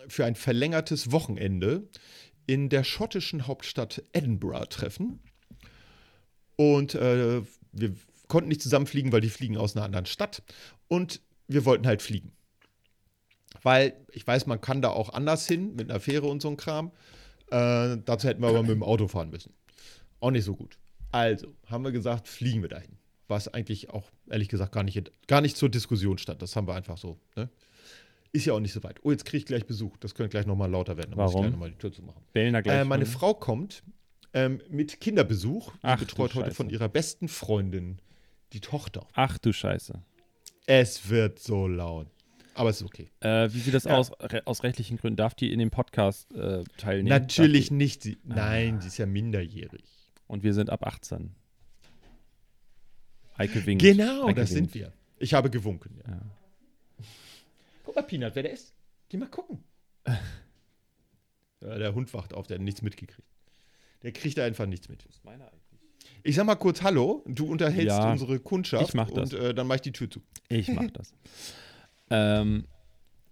[0.09, 1.89] für ein verlängertes Wochenende
[2.47, 5.21] in der schottischen Hauptstadt Edinburgh treffen.
[6.57, 7.43] Und äh,
[7.73, 7.95] wir
[8.27, 10.43] konnten nicht zusammenfliegen, weil die fliegen aus einer anderen Stadt.
[10.89, 12.33] Und wir wollten halt fliegen.
[13.63, 16.57] Weil ich weiß, man kann da auch anders hin, mit einer Fähre und so ein
[16.57, 16.93] Kram.
[17.51, 19.53] Äh, dazu hätten wir aber mit dem Auto fahren müssen.
[20.21, 20.79] Auch nicht so gut.
[21.13, 22.99] Also haben wir gesagt, fliegen wir dahin.
[23.29, 26.43] Was eigentlich auch, ehrlich gesagt, gar nicht, gar nicht zur Diskussion stand.
[26.43, 27.19] Das haben wir einfach so.
[27.37, 27.49] Ne?
[28.33, 29.01] Ist ja auch nicht so weit.
[29.03, 29.97] Oh, jetzt kriege ich gleich Besuch.
[29.99, 31.13] Das könnte gleich nochmal lauter werden.
[31.13, 31.43] Da muss ich Warum?
[31.43, 32.23] gleich nochmal die Tür zu machen.
[32.35, 33.15] Äh, meine schon.
[33.15, 33.83] Frau kommt
[34.35, 35.73] ähm, mit Kinderbesuch.
[35.73, 38.01] Die Ach, betreut heute von ihrer besten Freundin
[38.53, 39.07] die Tochter.
[39.15, 40.03] Ach du Scheiße.
[40.67, 42.09] Es wird so laut.
[42.59, 43.09] Aber es ist okay.
[43.21, 43.97] Äh, wie sieht das Ja.
[43.97, 44.11] aus?
[44.21, 47.09] Re aus rechtlichen Gründen darf die in dem Podcast äh, teilnehmen?
[47.09, 48.03] Natürlich nicht.
[48.03, 48.35] Sie, Ah.
[48.35, 49.85] nein, sie ist ja minderjährig.
[50.27, 51.35] Und wir sind ab 18.
[53.37, 53.83] Eike winkt.
[53.83, 54.73] Genau, Eike das winkt.
[54.73, 54.93] sind wir.
[55.19, 56.01] Ich habe gewunken.
[56.07, 56.15] Ja.
[56.15, 56.21] Ja.
[57.85, 58.75] Guck mal, Peanut, wer der ist.
[59.09, 59.63] Geh mal gucken.
[60.07, 63.27] ja, der Hund wacht auf, der hat nichts mitgekriegt.
[64.03, 65.05] Der kriegt einfach nichts mit.
[65.07, 65.63] ist meiner eigentlich?
[66.25, 67.25] Ich sag mal kurz Hallo.
[67.27, 69.33] Du unterhältst Ja, unsere Kundschaft ich mach das.
[69.33, 70.21] und äh, dann mach ich die Tür zu.
[70.49, 71.13] Ich mach das.
[72.11, 72.67] ähm,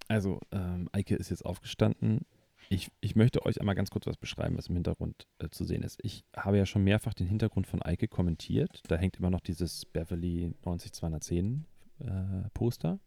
[0.07, 2.25] also, ähm, Eike ist jetzt aufgestanden.
[2.69, 5.83] Ich, ich möchte euch einmal ganz kurz was beschreiben, was im Hintergrund äh, zu sehen
[5.83, 5.99] ist.
[6.03, 8.81] Ich habe ja schon mehrfach den Hintergrund von Eike kommentiert.
[8.87, 11.65] Da hängt immer noch dieses Beverly 90210
[11.99, 12.99] äh, Poster.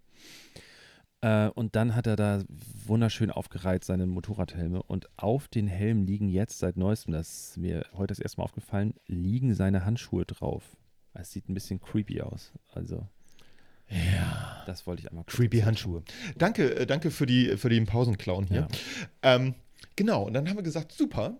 [1.20, 2.42] Äh, und dann hat er da
[2.87, 4.83] wunderschön aufgereiht seine Motorradhelme.
[4.83, 8.44] Und auf den Helmen liegen jetzt seit neuestem, das ist mir heute das erste Mal
[8.44, 10.76] aufgefallen, liegen seine Handschuhe drauf.
[11.12, 12.52] Es sieht ein bisschen creepy aus.
[12.68, 13.06] Also,
[13.90, 14.62] Ja.
[14.66, 15.66] das wollte ich einmal Creepy erzählen.
[15.66, 16.03] Handschuhe.
[16.37, 18.68] Danke, äh, danke für, die, für den Pausenclown hier.
[19.22, 19.35] Ja.
[19.35, 19.55] Ähm,
[19.96, 21.38] genau, und dann haben wir gesagt, super,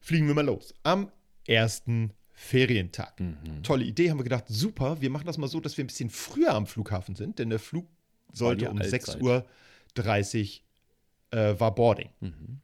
[0.00, 0.74] fliegen wir mal los.
[0.82, 1.10] Am
[1.46, 3.18] ersten Ferientag.
[3.20, 3.62] Mhm.
[3.62, 6.10] Tolle Idee, haben wir gedacht, super, wir machen das mal so, dass wir ein bisschen
[6.10, 7.86] früher am Flughafen sind, denn der Flug
[8.32, 9.02] sollte um Allzeit.
[9.02, 9.46] 6.30 Uhr
[11.38, 12.10] äh, war Boarding.
[12.20, 12.60] Mhm.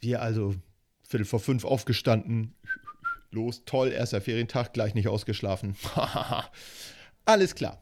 [0.00, 0.54] Wir also
[1.02, 2.54] Viertel vor fünf aufgestanden.
[3.30, 5.76] Los, toll, erster Ferientag, gleich nicht ausgeschlafen.
[7.24, 7.80] alles klar.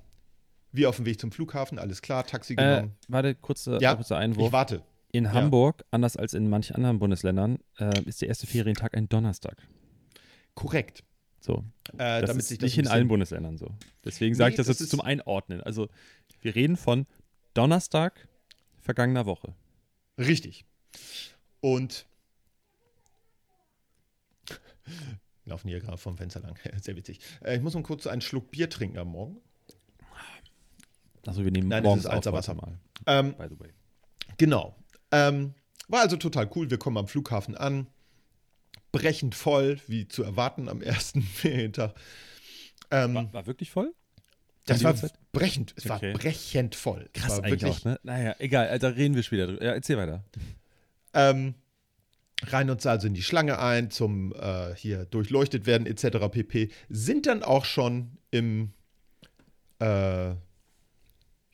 [0.72, 2.96] Wir auf dem Weg zum Flughafen, alles klar, Taxi Äh, genommen.
[3.08, 4.46] warte, kurzer, Ja, kurzer Einwurf.
[4.48, 4.82] ich warte.
[5.12, 9.56] In Hamburg, anders als in manchen anderen Bundesländern, äh, ist der erste Ferientag ein Donnerstag.
[10.54, 11.04] Korrekt.
[11.40, 11.64] So.
[11.94, 13.70] Äh, Das damit ist sich das nicht ein in allen Bundesländern so.
[14.04, 15.62] Deswegen sage Nee, ich das das jetzt zum Einordnen.
[15.62, 15.88] Also,
[16.40, 17.06] wir reden von
[17.54, 18.28] Donnerstag
[18.80, 19.54] vergangener Woche.
[20.18, 20.64] Richtig.
[21.60, 22.06] Und
[25.46, 26.56] laufen hier gerade vom Fenster lang.
[26.82, 27.20] Sehr witzig.
[27.42, 29.38] Äh, ich muss mal kurz einen Schluck Bier trinken am Morgen.
[31.26, 32.54] Also, wir nehmen Nein, das morgens ist auf Alzerwasser.
[32.54, 32.78] mal.
[33.06, 33.70] Ähm, By the way.
[34.36, 34.76] Genau.
[35.10, 35.54] Ähm,
[35.88, 36.70] war also total cool.
[36.70, 37.86] Wir kommen am Flughafen an.
[38.92, 41.94] Brechend voll, wie zu erwarten am ersten Ferientag.
[42.90, 43.92] Ähm, War, war wirklich voll?
[44.66, 45.12] das war Uhrzeit?
[45.32, 45.74] brechend.
[45.76, 46.12] Es Okay.
[46.12, 47.08] war brechend voll.
[47.12, 48.00] Krass war eigentlich wirklich, auch, ne?
[48.04, 49.64] Naja, egal, da reden wir später drüber.
[49.64, 50.24] Ja, erzähl weiter.
[51.12, 51.54] Ähm,
[52.42, 56.28] rein uns also in die Schlange ein, zum äh, hier durchleuchtet werden etc.
[56.30, 56.70] pp.
[56.88, 58.72] Sind dann auch schon im
[59.78, 60.34] äh,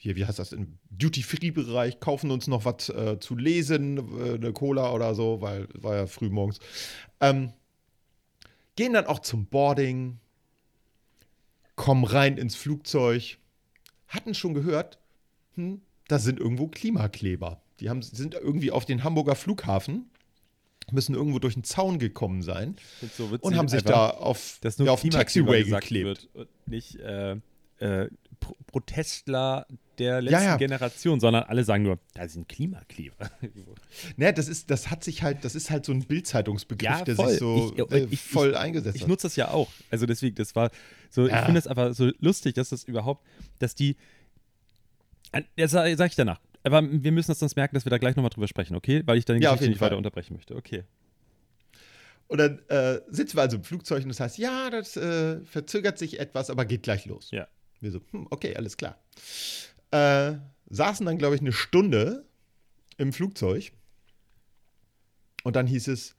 [0.03, 4.53] hier, wie heißt das, im Duty-Free-Bereich, kaufen uns noch was äh, zu lesen, äh, eine
[4.53, 6.59] Cola oder so, weil war ja früh morgens.
[7.21, 7.53] Ähm,
[8.75, 10.18] gehen dann auch zum Boarding,
[11.77, 13.38] kommen rein ins Flugzeug,
[14.09, 14.99] hatten schon gehört,
[15.55, 17.62] hm, da sind irgendwo Klimakleber.
[17.79, 20.11] Die haben, sind irgendwie auf den Hamburger Flughafen,
[20.90, 22.77] müssen irgendwo durch den Zaun gekommen sein
[23.16, 26.29] so witzig, und haben sich da auf, nur ja, auf Taxiway geklebt.
[26.66, 27.37] nicht äh,
[27.79, 28.09] äh,
[28.40, 29.66] Pro Protestler
[29.99, 30.57] der letzten Ja, ja.
[30.57, 33.31] Generation, sondern alle sagen nur, da sind Klimakleber.
[34.16, 37.14] Ne, das ist, das hat sich halt, das ist halt so ein Bildzeitungsbegriff, Ja, der
[37.14, 39.09] sich so Ich- äh, ich- voll eingesetzt Ich hat.
[39.09, 39.68] nutze das ja auch.
[39.90, 40.71] Also deswegen, das war
[41.11, 43.25] so, ich finde es einfach so lustig, dass das überhaupt,
[43.59, 43.97] dass die,
[45.57, 46.40] das sage sag ich danach.
[46.64, 49.03] Aber wir müssen das sonst merken, dass wir da gleich nochmal drüber sprechen, okay?
[49.05, 49.98] Weil ich dann die Ja, Geschichte nicht weiter Fall.
[49.98, 50.55] unterbrechen möchte.
[50.55, 50.85] Okay.
[52.29, 55.98] Und dann äh, sitzen wir also im Flugzeug und das heißt, ja, das äh, verzögert
[55.98, 57.31] sich etwas, aber geht gleich los.
[57.31, 57.46] Ja.
[57.81, 58.96] Wir so, hm, okay, alles klar.
[59.90, 60.38] Äh,
[60.70, 62.25] saßen dann, glaube ich, eine Stunde
[62.96, 63.72] im Flugzeug
[65.42, 66.14] und dann hieß es,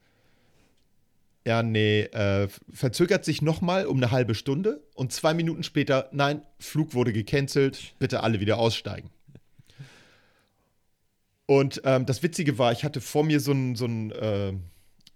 [1.48, 6.44] ja, nee, äh, verzögert sich nochmal um eine halbe Stunde und zwei Minuten später, nein,
[6.60, 9.10] Flug wurde gecancelt, bitte alle wieder aussteigen.
[11.46, 14.54] Und ähm, das Witzige war, ich hatte vor mir so ein, so ein äh,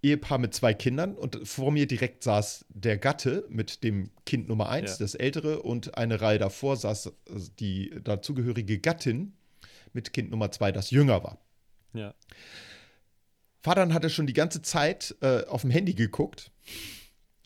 [0.02, 4.68] Ehepaar mit zwei Kindern und vor mir direkt saß der Gatte mit dem Kind Nummer
[4.68, 4.96] eins, Ja.
[5.04, 7.10] das ältere, und eine Reihe davor saß äh,
[7.58, 9.32] die dazugehörige Gattin
[9.92, 11.38] mit Kind Nummer zwei, das jünger war.
[11.94, 12.14] Ja.
[13.62, 16.50] Vater hatte schon die ganze Zeit äh, auf dem Handy geguckt,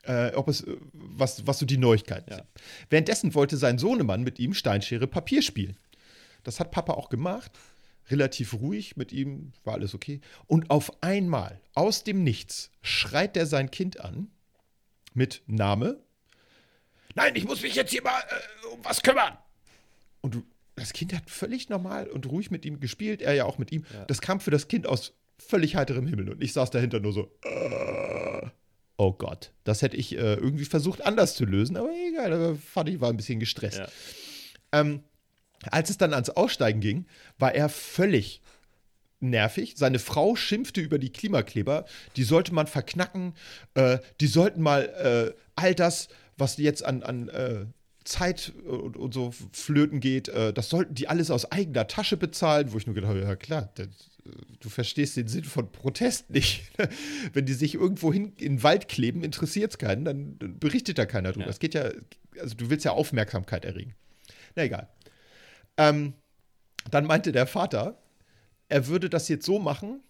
[0.02, 2.36] äh, ob es, äh, was, was so die Neuigkeiten Ja.
[2.38, 2.48] sind.
[2.90, 5.76] Währenddessen wollte sein Sohnemann mit ihm Steinschere Papier spielen.
[6.42, 7.52] Das hat Papa auch gemacht.
[8.12, 10.20] Relativ ruhig mit ihm, war alles okay.
[10.46, 14.30] Und auf einmal, aus dem Nichts, schreit er sein Kind an
[15.14, 15.98] mit Name.
[17.14, 19.36] Nein, ich muss mich jetzt hier mal äh, um was kümmern.
[20.20, 20.42] Und du,
[20.76, 23.84] das Kind hat völlig normal und ruhig mit ihm gespielt, er ja auch mit ihm.
[23.92, 24.04] Ja.
[24.04, 26.30] Das kam für das Kind aus völlig heiterem Himmel.
[26.30, 28.48] Und ich saß dahinter nur so, äh,
[28.96, 32.88] oh Gott, das hätte ich äh, irgendwie versucht anders zu lösen, aber egal, aber fand
[32.88, 33.78] ich, war ein bisschen gestresst.
[33.78, 33.88] Ja.
[34.72, 35.02] Ähm,
[35.70, 37.06] als es dann ans Aussteigen ging,
[37.38, 38.42] war er völlig
[39.20, 39.74] nervig.
[39.76, 41.84] Seine Frau schimpfte über die Klimakleber.
[42.16, 43.34] Die sollte man verknacken.
[43.74, 47.66] Äh, die sollten mal äh, all das, was jetzt an, an äh,
[48.04, 52.72] Zeit und, und so flöten geht, äh, das sollten die alles aus eigener Tasche bezahlen.
[52.72, 56.30] Wo ich nur gedacht habe, ja klar, das, äh, du verstehst den Sinn von Protest
[56.30, 56.72] nicht.
[57.32, 61.06] Wenn die sich irgendwo hin in den Wald kleben, interessiert es keinen, dann, berichtet da
[61.06, 61.46] keiner drüber.
[61.46, 61.50] Ja.
[61.50, 61.90] Es geht ja,
[62.40, 63.94] also du willst ja Aufmerksamkeit erregen.
[64.56, 64.88] Na egal.
[65.88, 66.14] Ähm,
[66.90, 67.98] dann meinte der Vater,
[68.68, 70.00] er würde das jetzt so machen,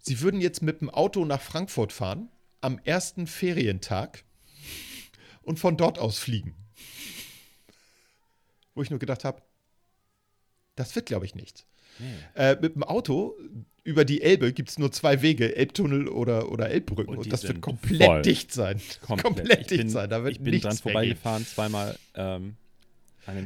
[0.00, 2.28] sie würden jetzt mit dem Auto nach Frankfurt fahren,
[2.60, 4.24] am ersten Ferientag
[5.42, 6.54] und von dort aus fliegen.
[8.74, 9.42] Wo ich nur gedacht habe,
[10.76, 11.66] das wird, glaube ich, nichts.
[11.98, 12.06] Nee.
[12.34, 13.34] Äh, mit dem Auto
[13.82, 17.14] über die Elbe gibt es nur zwei Wege, Elbtunnel oder, oder Elbbrücken.
[17.14, 18.80] Und Und, das wird komplett dicht sein.
[19.00, 20.10] Komplett, Komplett ich dicht bin, sein.
[20.10, 21.98] Da wird ich bin dran vorbeigefahren, zweimal.
[22.14, 22.56] Ähm,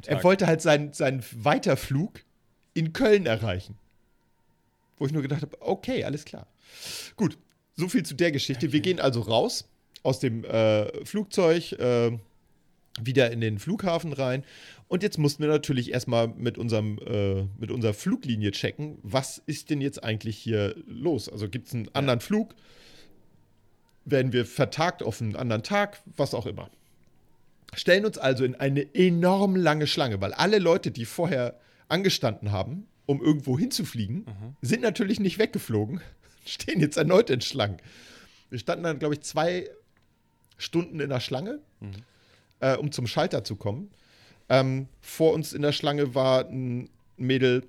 [0.06, 2.20] Er wollte halt seinen, seinen Weiterflug
[2.74, 3.76] in Köln erreichen.
[4.98, 6.46] Wo ich nur gedacht habe, okay, alles klar.
[7.16, 7.38] Gut,
[7.76, 8.72] so viel zu der Geschichte.
[8.72, 9.68] Wir gehen also raus
[10.02, 12.18] aus dem äh, Flugzeug, äh,
[13.00, 14.44] wieder in den Flughafen rein.
[14.88, 19.70] Und jetzt mussten wir natürlich erstmal mit, unserem, äh, mit unserer Fluglinie checken, was ist
[19.70, 21.28] denn jetzt eigentlich hier los?
[21.28, 22.54] Also gibt es einen anderen Flug?
[24.04, 26.02] Werden wir vertagt auf einen anderen Tag?
[26.16, 26.68] Was auch immer.
[27.74, 31.58] Stellen uns also in eine enorm lange Schlange, weil alle Leute, die vorher
[31.88, 34.26] angestanden haben, um irgendwo hinzufliegen,
[34.60, 36.00] sind natürlich nicht weggeflogen,
[36.46, 37.78] stehen jetzt erneut in Schlangen.
[38.50, 39.70] Wir standen dann, glaube ich, zwei
[40.58, 41.60] Stunden in der Schlange,
[42.60, 43.90] äh, um zum Schalter zu kommen.
[44.48, 47.64] Ähm, vor uns in der Schlange war ein Mädel,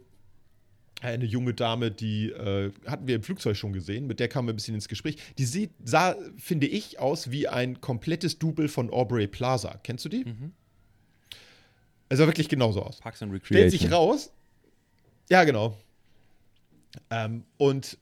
[1.04, 4.54] eine junge Dame, die äh, hatten wir im Flugzeug schon gesehen, mit der kamen wir
[4.54, 5.18] ein bisschen ins Gespräch.
[5.38, 9.80] Die sieht, sah, finde ich, aus wie ein komplettes Double von Aubrey Plaza.
[9.84, 10.26] Kennst du die?
[12.10, 13.00] Es sah wirklich genauso aus.
[13.00, 13.80] Parks and Stellt Recreation.
[13.80, 14.32] sich raus.
[15.30, 15.78] Ja, genau.
[17.10, 17.98] Ähm, und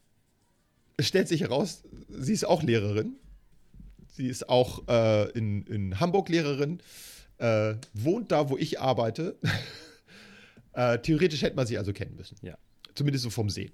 [0.97, 3.15] es stellt sich heraus, sie ist auch Lehrerin.
[4.09, 6.81] Sie ist auch äh, in, in Hamburg Lehrerin,
[7.37, 9.37] äh, wohnt da, wo ich arbeite.
[10.73, 12.37] äh, theoretisch hätte man sie also kennen müssen.
[12.41, 12.57] Ja.
[12.95, 13.71] Zumindest so vom Sehen.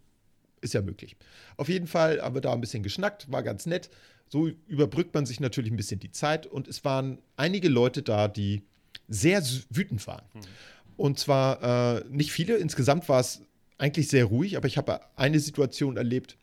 [0.61, 1.15] Ist ja möglich.
[1.55, 3.89] Auf jeden Fall haben wir da ein bisschen geschnackt, war ganz nett.
[4.29, 8.27] So überbrückt man sich natürlich ein bisschen die Zeit und es waren einige Leute da,
[8.27, 8.63] die
[9.07, 10.25] sehr wütend waren.
[10.97, 13.41] Und zwar äh, nicht viele, insgesamt war es
[13.77, 16.35] eigentlich sehr ruhig, aber ich habe eine Situation erlebt,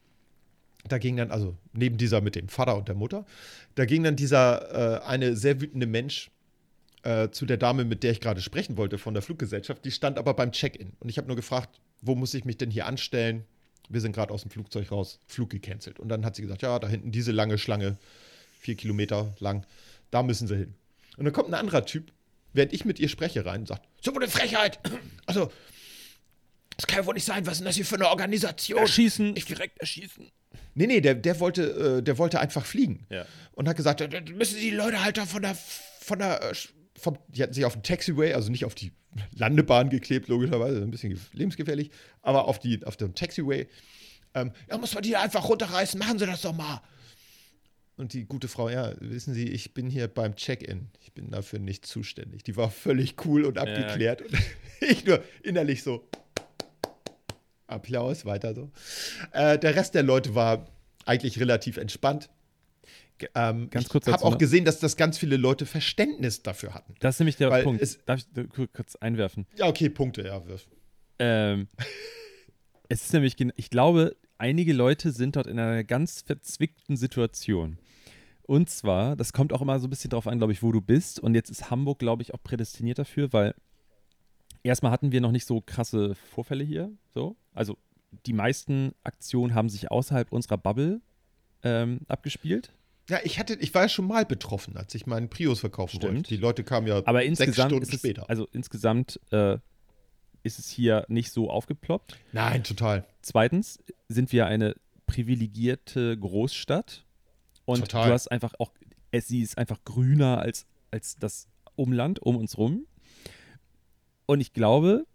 [0.89, 3.27] da ging dann, also neben dieser mit dem Vater und der Mutter,
[3.75, 6.31] da ging dann dieser äh, eine sehr wütende Mensch
[7.03, 10.19] äh, zu der Dame, mit der ich gerade sprechen wollte von der Fluggesellschaft, die stand
[10.19, 10.93] aber beim Check-in.
[11.01, 13.45] Und ich habe nur gefragt, wo muss ich mich denn hier anstellen?
[13.89, 15.99] Wir sind gerade aus dem Flugzeug raus, Flug gecancelt.
[15.99, 17.97] Und dann hat sie gesagt, ja, da hinten diese lange Schlange,
[18.61, 19.67] vier Kilometer lang,
[20.11, 20.75] da müssen sie hin.
[21.17, 22.13] Und dann kommt ein anderer Typ,
[22.53, 24.79] während ich mit ihr spreche, rein und sagt, so eine Frechheit.
[25.27, 25.51] Also,
[26.77, 28.81] das kann ja wohl nicht sein, was ist denn das hier für eine Organisation?
[28.81, 30.31] Erschießen, direkt erschießen.
[30.75, 33.07] Nee, nee, der, der, wollte, äh, der wollte einfach fliegen.
[33.11, 33.27] Ja.
[33.53, 36.55] Und hat gesagt, da müssen die Leute halt da von der, von der, äh,
[36.99, 38.93] vom, die hatten sich auf den Taxiway, also nicht auf die
[39.35, 41.91] Landebahn geklebt, logischerweise, ein bisschen gef- lebensgefährlich,
[42.23, 43.67] aber auf, die, auf dem Taxiway.
[44.35, 46.81] Ähm, ja, muss man die einfach runterreißen, machen Sie das doch mal.
[47.97, 50.89] Und die gute Frau, ja, wissen Sie, ich bin hier beim Check-in.
[51.01, 52.43] Ich bin dafür nicht zuständig.
[52.43, 54.23] Die war völlig cool und abgeklärt.
[54.23, 54.33] Und
[54.81, 56.05] ich nur innerlich so,
[57.67, 58.71] Applaus, weiter so.
[59.33, 60.67] Äh, der Rest der Leute war
[61.07, 62.29] eigentlich relativ entspannt.
[63.35, 64.39] Ähm, ganz ich kurz habe dazu auch noch.
[64.39, 66.95] gesehen, dass das ganz viele Leute Verständnis dafür hatten.
[67.01, 67.99] Das ist nämlich der Weil Punkt.
[68.07, 69.47] Darf ich kurz einwerfen?
[69.57, 70.45] Ja, okay, Punkte, ja.
[70.47, 70.69] wirf.
[71.19, 71.69] Ähm,
[72.89, 77.79] es ist nämlich, ich glaube, einige Leute sind dort in einer ganz verzwickten Situation.
[78.43, 80.81] Und zwar, das kommt auch immer so ein bisschen drauf an, glaube ich, wo du
[80.81, 81.19] bist.
[81.19, 83.55] Und jetzt ist Hamburg, glaube ich, auch prädestiniert dafür, weil
[84.63, 86.93] erstmal hatten wir noch nicht so krasse Vorfälle hier.
[87.15, 87.37] So.
[87.55, 87.79] Also
[88.27, 91.01] die meisten Aktionen haben sich außerhalb unserer Bubble
[91.63, 92.73] ähm, abgespielt.
[93.09, 96.15] Ja, ich hatte, ich war ja schon mal betroffen, als ich meinen Prius verkaufen Stimmt.
[96.15, 96.29] wollte.
[96.29, 98.29] Die Leute kamen ja Aber sechs insgesamt Stunden ist es, später.
[98.31, 99.59] also insgesamt äh,
[100.43, 102.19] ist es hier nicht so aufgeploppt.
[102.33, 103.05] Nein, total.
[103.21, 104.75] Zweitens sind wir eine
[105.07, 107.05] privilegierte Großstadt
[107.67, 108.09] und Total.
[108.09, 108.73] du hast einfach auch,
[109.11, 112.87] es, sie ist einfach grüner als, als das Umland um uns rum.
[114.27, 115.07] Und ich glaube,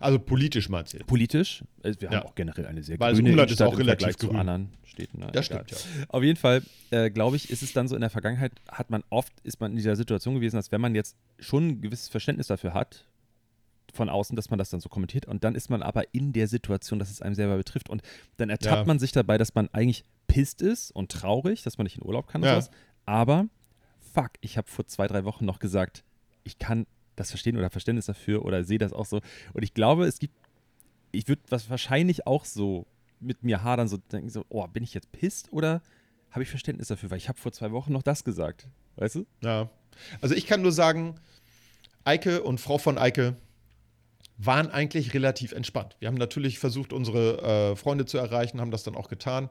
[0.00, 1.06] Also politisch meinst du jetzt?
[1.06, 2.18] politisch, also wir Ja.
[2.18, 4.38] haben auch generell eine sehr Weil grüne Umland ist Innenstadt auch im relativ zu grün.
[4.40, 5.18] anderen Städten.
[5.20, 5.30] ne?
[5.32, 5.64] Das Egal.
[5.66, 6.04] stimmt, ja.
[6.08, 9.02] Auf jeden Fall, äh, glaube ich, ist es dann so in der Vergangenheit, hat man
[9.10, 12.46] oft, ist man in dieser Situation gewesen, dass wenn man jetzt schon ein gewisses Verständnis
[12.48, 13.06] dafür hat,
[13.92, 16.48] von außen, dass man das dann so kommentiert und dann ist man aber in der
[16.48, 18.02] Situation, dass es einem selber betrifft und
[18.38, 18.84] dann ertappt Ja.
[18.86, 22.26] man sich dabei, dass man eigentlich pisst ist und traurig, dass man nicht in Urlaub
[22.26, 22.54] kann und Ja.
[22.54, 22.70] sowas,
[23.06, 23.46] aber
[24.12, 26.02] fuck, ich habe vor zwei, drei Wochen noch gesagt,
[26.42, 29.20] ich kann das verstehen oder Verständnis dafür oder sehe das auch so
[29.52, 30.34] und ich glaube, es gibt,
[31.12, 32.86] ich würde was wahrscheinlich auch so
[33.20, 35.82] mit mir hadern, so denken so, oh, bin ich jetzt pisst oder
[36.30, 39.26] habe ich Verständnis dafür, weil ich habe vor zwei Wochen noch das gesagt, weißt du?
[39.42, 39.70] Ja.
[40.20, 41.14] Also ich kann nur sagen,
[42.04, 43.36] Eike und Frau von Eike
[44.36, 45.96] waren eigentlich relativ entspannt.
[46.00, 49.48] Wir haben natürlich versucht, unsere äh, Freunde zu erreichen, haben das dann auch getan.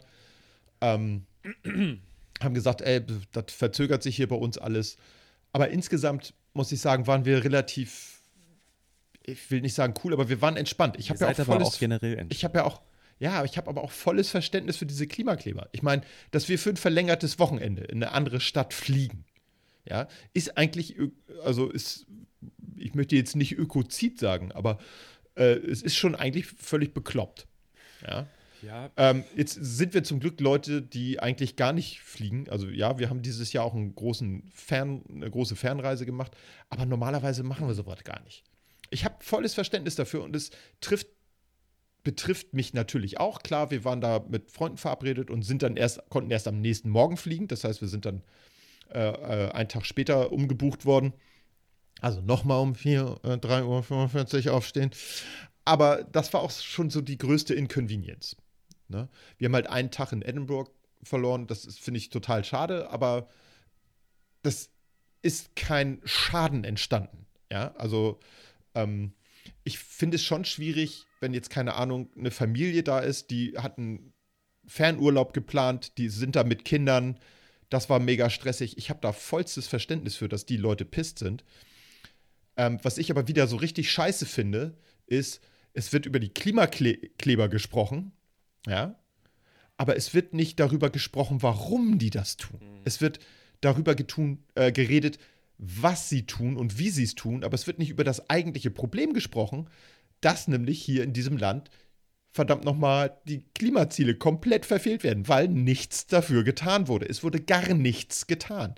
[0.82, 1.26] Ähm,
[2.42, 4.98] haben gesagt, ey, das verzögert sich hier bei uns alles.
[5.54, 8.22] Aber insgesamt muss ich sagen, waren wir relativ,
[9.24, 10.96] ich will nicht sagen cool, aber wir waren entspannt.
[10.98, 12.34] Ich habe ja auch volles, auch generell entspannt.
[12.34, 12.82] ich habe ja auch,
[13.20, 15.70] ja, ich habe aber auch volles Verständnis für diese Klimakleber.
[15.72, 19.26] Ich meine, dass wir für ein verlängertes Wochenende in eine andere Stadt fliegen,
[19.86, 20.96] ja, ist eigentlich,
[21.44, 22.06] also ist,
[22.78, 24.80] ich möchte jetzt nicht Ökozid sagen, aber
[25.36, 27.48] äh, es ist schon eigentlich völlig bekloppt.
[28.06, 28.28] Ja.
[28.64, 28.90] Ja.
[28.96, 32.48] Ähm, jetzt sind wir zum Glück Leute, die eigentlich gar nicht fliegen.
[32.50, 36.32] Also ja, wir haben dieses Jahr auch einen großen Fern, eine große Fernreise gemacht,
[36.70, 38.44] aber normalerweise machen wir sowas gar nicht.
[38.90, 41.08] Ich habe volles Verständnis dafür und es trifft,
[42.04, 43.44] betrifft mich natürlich auch.
[43.44, 46.90] Klar, wir waren da mit Freunden verabredet und sind dann erst, konnten erst am nächsten
[46.90, 47.48] Morgen fliegen.
[47.48, 48.24] Das heißt, wir sind dann
[48.94, 51.14] äh, äh, einen Tag später umgebucht worden.
[52.00, 54.92] Also nochmal um 4, äh, 3.45 Uhr aufstehen.
[55.66, 58.36] Aber das war auch schon so die größte Inconvenience.
[58.94, 59.10] Ne?
[59.38, 60.72] Wir haben halt einen Tag in Edinburgh
[61.04, 61.48] verloren.
[61.48, 63.28] Das finde ich total schade, aber
[64.42, 64.70] das
[65.22, 67.26] ist kein Schaden entstanden.
[67.52, 68.20] Ja, also
[68.76, 69.14] ähm,
[69.64, 73.78] ich finde es schon schwierig, wenn jetzt keine Ahnung eine Familie da ist, die hat
[73.78, 74.14] einen
[74.66, 77.20] Fernurlaub geplant, die sind da mit Kindern.
[77.70, 78.78] Das war mega stressig.
[78.78, 81.44] Ich habe da vollstes Verständnis für, dass die Leute pisst sind.
[82.56, 85.42] Ähm, was ich aber wieder so richtig scheiße finde, ist,
[85.74, 88.12] es wird über die Klimakleber gesprochen,
[88.68, 88.96] ja,
[89.78, 92.60] aber es wird nicht darüber gesprochen, warum die das tun.
[92.62, 92.82] Mhm.
[92.86, 93.20] Es wird
[93.62, 95.18] darüber getun, äh, geredet,
[95.58, 98.72] was sie tun und wie sie es tun, aber es wird nicht über das eigentliche
[98.72, 99.70] Problem gesprochen,
[100.22, 101.70] dass nämlich hier in diesem Land
[102.32, 107.08] verdammt nochmal die Klimaziele komplett verfehlt werden, weil nichts dafür getan wurde.
[107.08, 108.76] Es wurde gar nichts getan.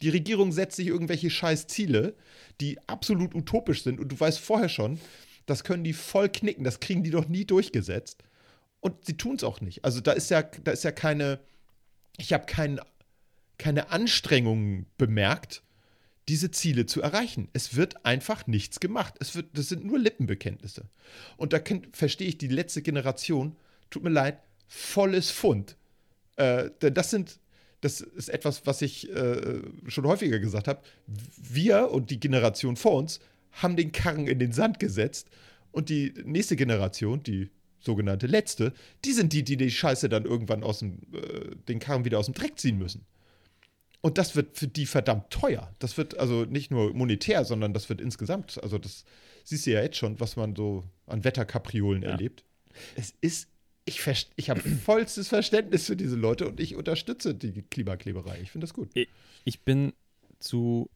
[0.00, 2.14] Die Regierung setzt sich irgendwelche scheiß Ziele,
[2.60, 5.00] die absolut utopisch sind und du weißt vorher schon,
[5.46, 8.22] das können die voll knicken, das kriegen die doch nie durchgesetzt.
[8.82, 9.84] Und sie tun es auch nicht.
[9.84, 11.38] Also da ist ja, da ist ja keine,
[12.18, 12.80] ich habe kein,
[13.56, 15.62] keine Anstrengungen bemerkt,
[16.28, 17.48] diese Ziele zu erreichen.
[17.52, 19.14] Es wird einfach nichts gemacht.
[19.20, 20.88] Es wird, das sind nur Lippenbekenntnisse.
[21.36, 21.60] Und da
[21.92, 23.56] verstehe ich die letzte Generation,
[23.88, 25.76] tut mir leid, volles Fund.
[26.34, 27.38] Äh, denn das sind,
[27.82, 30.82] das ist etwas, was ich äh, schon häufiger gesagt habe.
[31.06, 33.20] Wir und die Generation vor uns
[33.52, 35.28] haben den Karren in den Sand gesetzt
[35.70, 37.50] und die nächste Generation, die
[37.84, 38.72] sogenannte letzte,
[39.04, 42.26] die sind die, die die Scheiße dann irgendwann aus dem, äh, den Karren wieder aus
[42.26, 43.04] dem Dreck ziehen müssen.
[44.02, 45.72] Und das wird für die verdammt teuer.
[45.78, 49.04] Das wird also nicht nur monetär, sondern das wird insgesamt, also das
[49.44, 52.10] siehst du ja jetzt schon, was man so an Wetterkapriolen ja.
[52.10, 52.44] erlebt.
[52.96, 53.48] Es ist,
[53.84, 54.00] ich,
[54.36, 58.40] ich habe vollstes Verständnis für diese Leute und ich unterstütze die Klimakleberei.
[58.42, 58.90] Ich finde das gut.
[59.44, 59.92] Ich bin
[60.40, 60.90] zu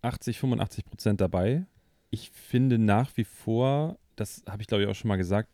[0.00, 1.66] 80, 85 Prozent dabei.
[2.10, 5.50] Ich finde nach wie vor, das habe ich glaube ich auch schon mal gesagt,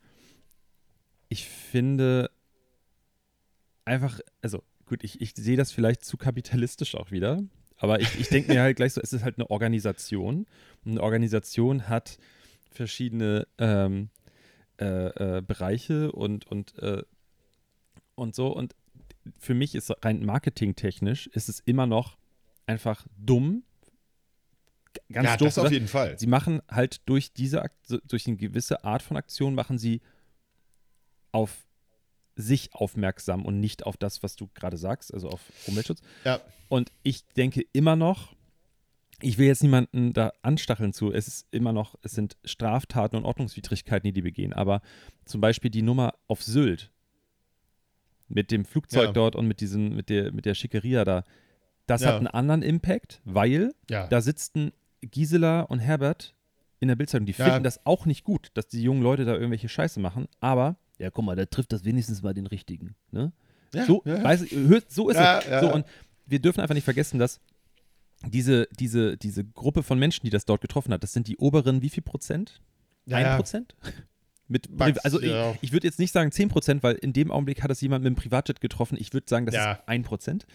[1.33, 2.29] ich finde
[3.85, 7.41] einfach, also gut, ich, ich sehe das vielleicht zu kapitalistisch auch wieder,
[7.77, 10.45] aber ich, ich denke mir halt gleich so, es ist halt eine Organisation.
[10.85, 12.19] Und eine Organisation hat
[12.69, 14.09] verschiedene ähm,
[14.79, 17.01] äh, äh, Bereiche und, und, äh,
[18.13, 18.55] und so.
[18.55, 18.75] Und
[19.39, 22.15] für mich ist rein marketingtechnisch ist es immer noch
[22.67, 23.63] einfach dumm,
[25.11, 25.47] ganz ja, doof.
[25.47, 26.17] Das auf jeden Fall.
[26.19, 27.65] Sie machen halt durch diese,
[28.05, 30.01] durch eine gewisse Art von Aktion machen sie
[31.33, 31.65] auf
[32.35, 36.01] sich aufmerksam und nicht auf das, was du gerade sagst, also auf Umweltschutz.
[36.23, 36.39] Ja.
[36.69, 38.33] Und ich denke immer noch,
[39.21, 43.25] ich will jetzt niemanden da anstacheln zu, es ist immer noch, es sind Straftaten und
[43.25, 44.81] Ordnungswidrigkeiten, die die begehen, aber
[45.25, 46.91] zum Beispiel die Nummer auf Sylt
[48.27, 49.11] mit dem Flugzeug ja.
[49.11, 51.23] dort und mit diesem, mit der, mit der Schickeria da,
[51.85, 52.07] das ja.
[52.07, 54.71] hat einen anderen Impact, weil da sitzen
[55.01, 56.35] Gisela und Herbert
[56.79, 59.69] in der Bildzeitung, die finden das auch nicht gut, dass die jungen Leute da irgendwelche
[59.69, 62.95] Scheiße machen, aber ja, guck mal, da trifft das wenigstens mal den Richtigen.
[63.11, 63.31] Ne?
[63.73, 64.23] Ja, so, ja.
[64.23, 64.45] Weißt,
[64.89, 65.61] so ist ja, es.
[65.61, 65.85] So, und
[66.25, 67.39] wir dürfen einfach nicht vergessen, dass
[68.25, 71.81] diese, diese, diese Gruppe von Menschen, die das dort getroffen hat, das sind die oberen
[71.81, 72.61] wie viel Prozent?
[73.09, 73.75] Ein Prozent?
[74.49, 74.69] Mit,
[75.03, 77.81] also ich, ich würde jetzt nicht sagen 10 Prozent, weil in dem Augenblick hat das
[77.81, 78.97] jemand mit einem Privatjet getroffen.
[78.99, 80.45] Ich würde sagen, das ist ein Prozent.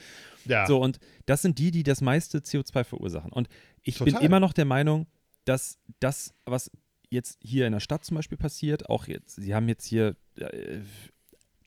[0.45, 0.67] Ja.
[0.67, 3.33] So, und das sind die, die das meiste CO2 verursachen.
[3.33, 3.49] Und
[3.83, 4.15] ich Total.
[4.15, 5.07] bin immer noch der Meinung,
[5.47, 6.71] dass das, was
[7.11, 10.81] jetzt hier in der Stadt zum Beispiel passiert, auch jetzt, sie haben jetzt hier, äh,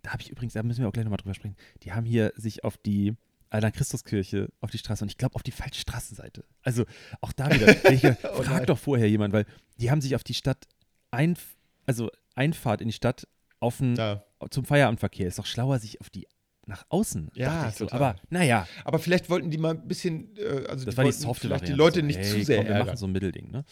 [0.02, 2.34] da habe ich übrigens, da müssen wir auch gleich nochmal drüber sprechen, die haben hier
[2.36, 3.16] sich auf die
[3.50, 6.46] Alter Christuskirche auf die Straße und ich glaube auf die falsche Straßenseite.
[6.64, 6.86] Also
[7.20, 9.46] auch da wieder, ich, oh frag doch vorher jemand, weil
[9.78, 10.68] die haben sich auf die Stadt
[11.12, 11.38] ein,
[11.86, 13.28] also Einfahrt in die Stadt
[13.60, 14.24] auf ja.
[14.50, 15.28] zum Feierabendverkehr.
[15.28, 16.28] Ist doch schlauer, sich auf die
[16.66, 17.32] nach außen.
[17.36, 17.90] Ja, so.
[17.92, 18.68] aber naja.
[18.86, 21.68] Aber vielleicht wollten die mal ein bisschen, äh, also das die war die Soft vielleicht
[21.68, 23.52] die Leute nicht hey, zu sehr komm, wir machen so ein Mittelding.
[23.52, 23.66] Ne?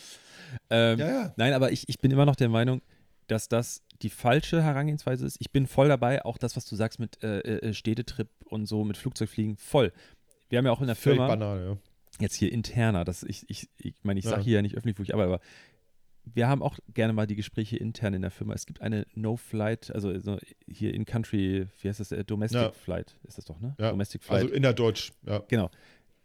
[0.70, 1.34] Ähm, ja, ja.
[1.38, 2.82] Nein, aber ich, ich bin immer noch der Meinung,
[3.28, 5.38] dass das die falsche Herangehensweise ist.
[5.39, 8.84] Ich bin voll dabei, auch das, was du sagst mit äh, äh Städtetrip und so,
[8.84, 9.91] mit Flugzeugfliegen, voll.
[10.50, 11.78] Wir haben ja auch in der Firma, banal, ja.
[12.20, 15.04] jetzt hier interner, das ich, ich, ich meine, ich sage hier ja nicht öffentlich, wo
[15.04, 15.41] ich arbeite, aber
[16.34, 18.54] wir haben auch gerne mal die Gespräche intern in der Firma.
[18.54, 20.14] Es gibt eine No-Flight, also
[20.68, 22.72] hier in Country, wie heißt das, äh, Domestic ja.
[22.72, 23.76] Flight, ist das doch, ne?
[23.80, 23.91] Ja.
[23.91, 24.43] Domestic Flight.
[24.43, 25.39] Also innerdeutsch, ja.
[25.47, 25.70] Genau.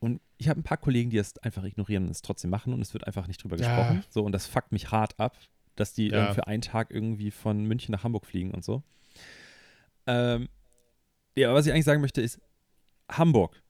[0.04, 2.82] Und ich habe ein paar Kollegen, die es einfach ignorieren und es trotzdem machen und
[2.82, 3.74] es wird einfach nicht drüber ja.
[3.74, 4.04] gesprochen.
[4.10, 5.38] So, und das fuckt mich hart ab,
[5.76, 6.34] dass die ja.
[6.34, 8.82] für einen Tag irgendwie von München nach Hamburg fliegen und so.
[10.06, 10.50] Ähm,
[11.38, 12.38] ja, was ich eigentlich sagen möchte ist,
[13.10, 13.62] Hamburg.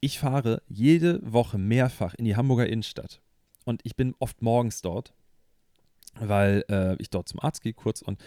[0.00, 3.20] Ich fahre jede Woche mehrfach in die Hamburger Innenstadt.
[3.66, 5.12] Und ich bin oft morgens dort,
[6.14, 8.18] weil äh, ich dort zum Arzt gehe kurz und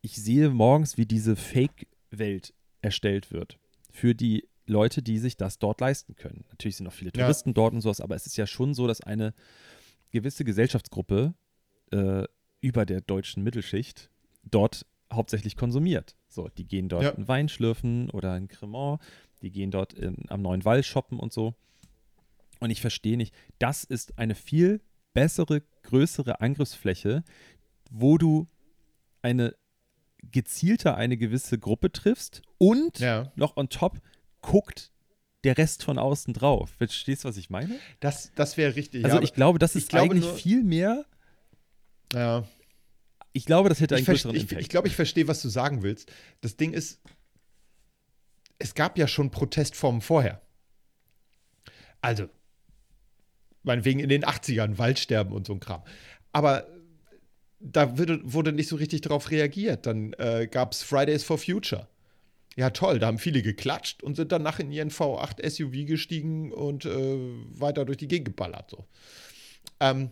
[0.00, 3.60] ich sehe morgens, wie diese Fake-Welt erstellt wird.
[3.92, 6.44] Für die Leute, die sich das dort leisten können.
[6.50, 7.54] Natürlich sind auch viele Touristen ja.
[7.54, 9.34] dort und sowas, aber es ist ja schon so, dass eine
[10.10, 11.34] gewisse Gesellschaftsgruppe
[11.90, 12.24] äh,
[12.60, 14.10] über der deutschen Mittelschicht
[14.44, 16.16] dort hauptsächlich konsumiert.
[16.28, 17.14] So, die gehen dort ja.
[17.14, 19.00] einen Wein schlürfen oder ein Cremant,
[19.42, 21.54] die gehen dort in, am neuen Wall shoppen und so.
[22.60, 24.80] Und ich verstehe nicht, das ist eine viel
[25.12, 27.24] bessere, größere Angriffsfläche,
[27.90, 28.46] wo du
[29.20, 29.54] eine
[30.30, 33.32] gezielter eine gewisse Gruppe triffst und ja.
[33.34, 34.00] noch on top
[34.42, 34.92] guckt
[35.44, 36.70] der Rest von außen drauf.
[36.78, 37.74] Verstehst du, was ich meine?
[38.00, 39.04] Das, das wäre richtig.
[39.04, 41.04] Also ja, ich glaube, das ist eigentlich nur, viel mehr.
[42.12, 42.44] Ja.
[43.32, 44.60] Ich glaube, das hätte einen größeren ich, Impact.
[44.60, 46.12] Ich, ich glaube, ich verstehe, was du sagen willst.
[46.42, 47.00] Das Ding ist,
[48.58, 50.42] es gab ja schon Protestformen vorher.
[52.00, 52.28] Also,
[53.62, 55.82] meinetwegen in den 80ern, Waldsterben und so ein Kram.
[56.32, 56.66] Aber
[57.58, 59.86] da wurde, wurde nicht so richtig darauf reagiert.
[59.86, 61.88] Dann äh, gab es Fridays for Future.
[62.56, 66.84] Ja, toll, da haben viele geklatscht und sind danach in ihren V8 SUV gestiegen und
[66.84, 67.18] äh,
[67.58, 68.70] weiter durch die Gegend geballert.
[68.70, 68.86] So.
[69.80, 70.10] Ähm,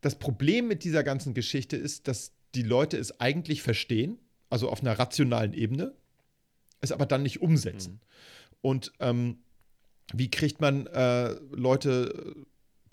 [0.00, 4.18] das Problem mit dieser ganzen Geschichte ist, dass die Leute es eigentlich verstehen,
[4.50, 5.94] also auf einer rationalen Ebene,
[6.80, 7.92] es aber dann nicht umsetzen.
[7.92, 8.00] Mhm.
[8.62, 9.38] Und ähm,
[10.12, 12.34] wie kriegt man äh, Leute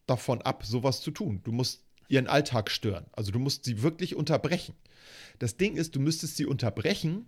[0.05, 1.41] davon ab, sowas zu tun?
[1.43, 3.05] Du musst ihren Alltag stören.
[3.13, 4.75] Also du musst sie wirklich unterbrechen.
[5.37, 7.25] Das Ding ist, du müsstest sie unterbrechen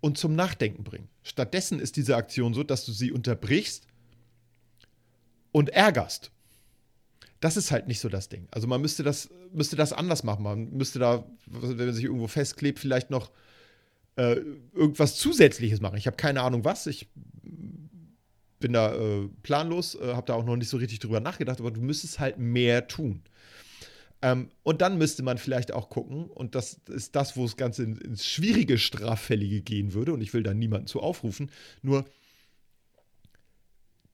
[0.00, 1.08] und zum Nachdenken bringen.
[1.22, 3.86] Stattdessen ist diese Aktion so, dass du sie unterbrichst
[5.52, 6.30] und ärgerst.
[7.40, 8.48] Das ist halt nicht so das Ding.
[8.50, 10.42] Also man müsste das, müsste das anders machen.
[10.42, 13.30] Man müsste da, wenn man sich irgendwo festklebt, vielleicht noch
[14.16, 14.36] äh,
[14.74, 15.96] irgendwas Zusätzliches machen.
[15.96, 16.86] Ich habe keine Ahnung was.
[16.86, 17.08] Ich
[18.58, 21.70] bin da äh, planlos, äh, habe da auch noch nicht so richtig drüber nachgedacht, aber
[21.70, 23.22] du müsstest halt mehr tun.
[24.22, 27.84] Ähm, und dann müsste man vielleicht auch gucken, und das ist das, wo das Ganze
[27.84, 31.50] ins schwierige Straffällige gehen würde, und ich will da niemanden zu aufrufen,
[31.82, 32.04] nur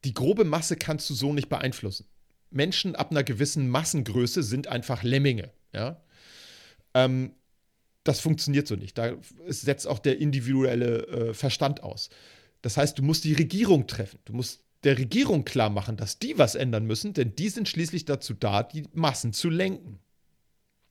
[0.03, 2.05] die grobe Masse kannst du so nicht beeinflussen.
[2.49, 5.51] Menschen ab einer gewissen Massengröße sind einfach Lemminge.
[5.73, 6.01] Ja?
[6.93, 7.33] Ähm,
[8.03, 8.97] das funktioniert so nicht.
[8.97, 12.09] Da setzt auch der individuelle äh, Verstand aus.
[12.61, 14.19] Das heißt, du musst die Regierung treffen.
[14.23, 18.05] Du musst der Regierung klar machen, dass die was ändern müssen, denn die sind schließlich
[18.05, 19.99] dazu da, die Massen zu lenken.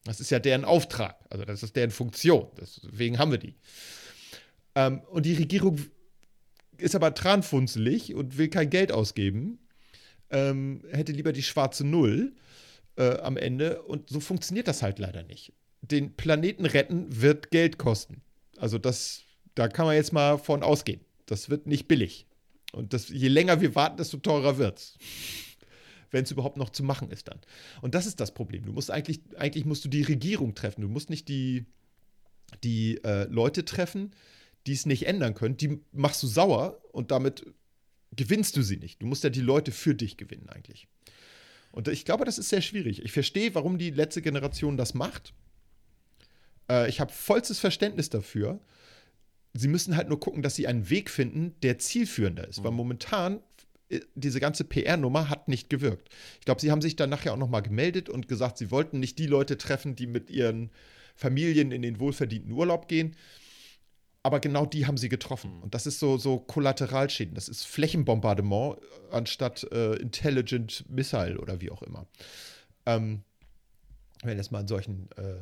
[0.04, 2.48] Das ist ja deren Auftrag, also das ist deren Funktion.
[2.60, 3.54] Deswegen haben wir die.
[4.74, 5.80] Ähm, und die Regierung
[6.76, 9.58] ist aber tranfunzelig und will kein Geld ausgeben
[10.30, 12.34] ähm, hätte lieber die schwarze Null
[12.96, 13.82] äh, am Ende.
[13.82, 15.52] Und so funktioniert das halt leider nicht.
[15.82, 18.22] Den Planeten retten wird Geld kosten.
[18.56, 19.22] Also das,
[19.54, 21.00] da kann man jetzt mal von ausgehen.
[21.26, 22.26] Das wird nicht billig.
[22.76, 24.98] Und das, je länger wir warten, desto teurer wird es.
[26.10, 27.40] Wenn es überhaupt noch zu machen ist dann.
[27.80, 28.66] Und das ist das Problem.
[28.66, 30.82] Du musst eigentlich, eigentlich musst du die Regierung treffen.
[30.82, 31.64] Du musst nicht die,
[32.62, 34.12] die äh, Leute treffen,
[34.66, 35.56] die es nicht ändern können.
[35.56, 37.46] Die machst du sauer und damit
[38.14, 39.00] gewinnst du sie nicht.
[39.00, 40.86] Du musst ja die Leute für dich gewinnen eigentlich.
[41.72, 43.02] Und ich glaube, das ist sehr schwierig.
[43.02, 45.32] Ich verstehe, warum die letzte Generation das macht.
[46.70, 48.60] Äh, ich habe vollstes Verständnis dafür.
[49.56, 52.60] Sie müssen halt nur gucken, dass sie einen Weg finden, der zielführender ist.
[52.60, 52.64] Mhm.
[52.64, 53.40] Weil momentan
[53.88, 56.08] äh, diese ganze PR-Nummer hat nicht gewirkt.
[56.38, 59.00] Ich glaube, sie haben sich dann nachher auch noch mal gemeldet und gesagt, sie wollten
[59.00, 60.70] nicht die Leute treffen, die mit ihren
[61.14, 63.16] Familien in den wohlverdienten Urlaub gehen,
[64.22, 65.56] aber genau die haben sie getroffen.
[65.56, 65.62] Mhm.
[65.62, 67.34] Und das ist so, so Kollateralschäden.
[67.34, 68.78] Das ist Flächenbombardement
[69.10, 72.06] anstatt äh, Intelligent Missile oder wie auch immer.
[72.84, 73.22] Ähm,
[74.22, 75.36] wenn es mal in solchen äh,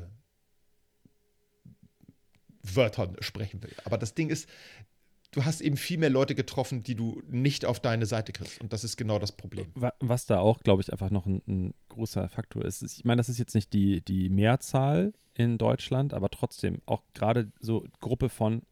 [2.65, 3.75] Wörtern sprechen will.
[3.85, 4.49] Aber das Ding ist,
[5.35, 8.61] du hast eben viel mehr Leute getroffen, die du nicht auf deine Seite kriegst.
[8.61, 9.67] Und das ist genau das Problem.
[10.01, 12.83] Was da auch, glaube ich, einfach noch ein, ein, großer Faktor ist.
[12.83, 17.53] Ich meine, das ist jetzt nicht die, die Mehrzahl in Deutschland, aber trotzdem auch gerade
[17.61, 18.63] so Gruppe von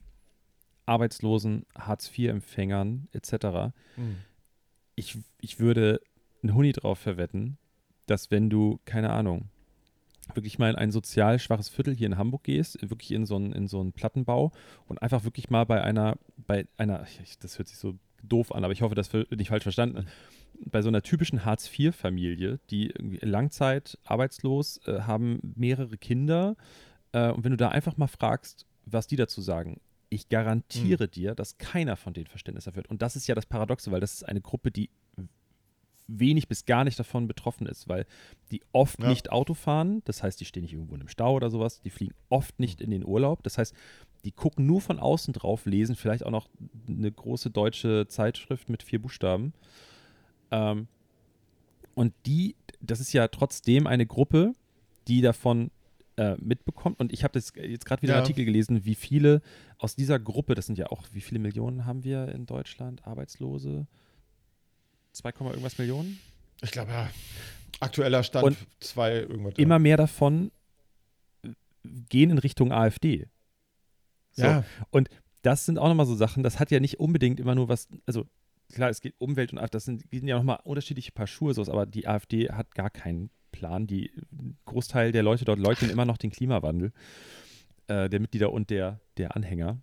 [0.86, 3.72] Arbeitslosen, Hartz-IV-Empfängern etc.
[3.96, 4.16] Mhm.
[4.96, 6.00] Ich, ich würde
[6.42, 7.58] einen Huni drauf verwetten,
[8.06, 9.48] dass wenn du, keine Ahnung,
[10.34, 13.52] wirklich mal in ein sozial schwaches Viertel hier in Hamburg gehst, wirklich in so einen,
[13.52, 14.52] in so einen Plattenbau
[14.86, 17.06] und einfach wirklich mal bei einer, bei einer,
[17.40, 20.06] das hört sich so doof an, aber ich hoffe, das wird nicht falsch verstanden,
[20.64, 26.56] bei so einer typischen Hartz-IV-Familie, die irgendwie Langzeit arbeitslos, äh, haben mehrere Kinder
[27.12, 31.10] äh, und wenn du da einfach mal fragst, was die dazu sagen, ich garantiere mhm.
[31.10, 32.90] dir, dass keiner von denen Verständnis dafür hat.
[32.90, 34.90] Und das ist ja das Paradoxe, weil das ist eine Gruppe, die
[36.18, 38.06] wenig bis gar nicht davon betroffen ist, weil
[38.50, 39.08] die oft ja.
[39.08, 41.90] nicht Auto fahren, das heißt, die stehen nicht irgendwo in einem Stau oder sowas, die
[41.90, 43.74] fliegen oft nicht in den Urlaub, das heißt,
[44.24, 46.48] die gucken nur von außen drauf, lesen vielleicht auch noch
[46.86, 49.52] eine große deutsche Zeitschrift mit vier Buchstaben.
[50.50, 50.86] Ähm,
[51.94, 54.52] und die, das ist ja trotzdem eine Gruppe,
[55.08, 55.70] die davon
[56.16, 57.00] äh, mitbekommt.
[57.00, 58.18] Und ich habe jetzt gerade wieder Ja.
[58.18, 59.42] einen Artikel gelesen, wie viele
[59.78, 63.86] aus dieser Gruppe, das sind ja auch, wie viele Millionen haben wir in Deutschland, Arbeitslose?
[65.12, 66.18] 2, irgendwas Millionen?
[66.62, 67.10] Ich glaube, ja.
[67.80, 69.54] Aktueller Stand Und zwei irgendwas.
[69.56, 70.52] Immer mehr davon
[71.84, 73.26] gehen in Richtung AfD.
[74.32, 74.44] So.
[74.44, 74.64] Ja.
[74.90, 75.08] Und
[75.42, 78.26] das sind auch nochmal so Sachen, das hat ja nicht unbedingt immer nur was, also
[78.72, 81.62] klar, es geht Umwelt und AfD, das sind, sind ja nochmal unterschiedliche Paar Schuhe, so,
[81.62, 83.86] aber die AfD hat gar keinen Plan.
[83.86, 86.92] Die ein Großteil der Leute dort leugnen immer noch den Klimawandel,
[87.86, 89.78] äh, der Mitglieder und der, der Anhänger.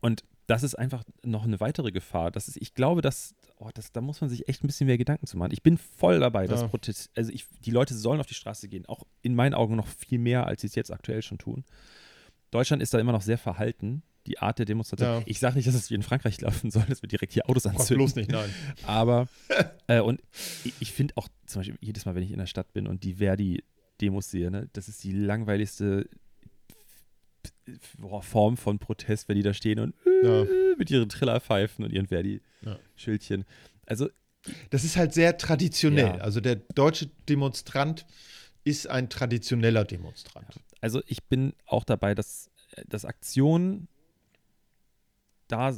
[0.00, 2.30] Und das ist einfach noch eine weitere Gefahr.
[2.30, 4.98] Das ist, ich glaube, dass, oh, das, da muss man sich echt ein bisschen mehr
[4.98, 5.52] Gedanken zu machen.
[5.52, 6.68] Ich bin voll dabei, dass Ja.
[6.68, 9.86] Protest, also ich, die Leute sollen auf die Straße gehen, auch in meinen Augen noch
[9.86, 11.64] viel mehr, als sie es jetzt aktuell schon tun.
[12.50, 15.20] Deutschland ist da immer noch sehr verhalten, die Art der Demonstration.
[15.20, 15.22] Ja.
[15.26, 17.66] Ich sage nicht, dass es wie in Frankreich laufen soll, dass wir direkt hier Autos
[17.66, 17.98] anzünden.
[17.98, 18.50] bloß nicht, nein.
[18.84, 19.28] Aber,
[19.86, 20.20] äh, und
[20.64, 23.04] ich, ich finde auch zum Beispiel jedes Mal, wenn ich in der Stadt bin und
[23.04, 26.08] die Verdi-Demos sehe, ne, das ist die langweiligste
[27.98, 30.46] boah, Form von Protest, wenn die da stehen und Ja.
[30.78, 33.44] mit ihren Trillerpfeifen und ihren Verdi-Schildchen.
[33.86, 34.08] Also,
[34.70, 36.16] Das ist halt sehr traditionell.
[36.18, 36.18] Ja.
[36.18, 38.06] Also der deutsche Demonstrant
[38.64, 40.60] ist ein traditioneller Demonstrant.
[40.80, 42.50] also ich bin auch dabei, dass,
[42.88, 43.88] dass Aktionen
[45.48, 45.76] da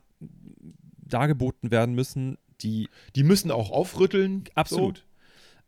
[1.06, 4.44] dargeboten werden müssen, die Die müssen auch aufrütteln.
[4.54, 4.98] absolut.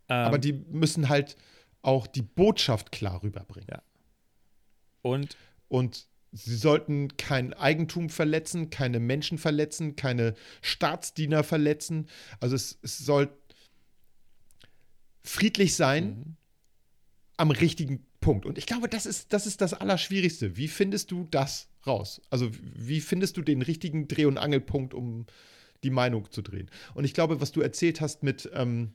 [0.08, 1.36] So, aber ähm, die müssen halt
[1.82, 3.68] auch die Botschaft klar rüberbringen.
[3.70, 3.82] Ja.
[5.02, 5.36] und
[5.68, 12.08] Und sie sollten kein Eigentum verletzen, keine Menschen verletzen, keine Staatsdiener verletzen.
[12.38, 13.30] Also es, es soll
[15.22, 16.36] friedlich sein mhm.
[17.36, 18.46] am richtigen Punkt.
[18.46, 20.56] Und ich glaube, das ist, das ist das Allerschwierigste.
[20.56, 22.20] Wie findest du das raus?
[22.30, 25.26] Also wie findest du den richtigen Dreh- und Angelpunkt, um
[25.82, 26.70] die Meinung zu drehen?
[26.94, 28.92] Und ich glaube, was du erzählt hast mit, ähm,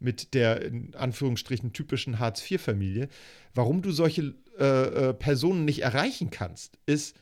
[0.00, 3.08] mit der in Anführungsstrichen typischen Hartz-IV-Familie,
[3.54, 7.16] warum du solche äh, äh, Personen nicht erreichen kannst, ist,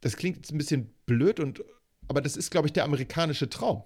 [0.00, 1.62] das klingt jetzt ein bisschen blöd, und,
[2.06, 3.82] aber das ist, glaube ich, der amerikanische Traum.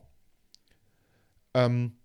[1.55, 1.97] Ähm,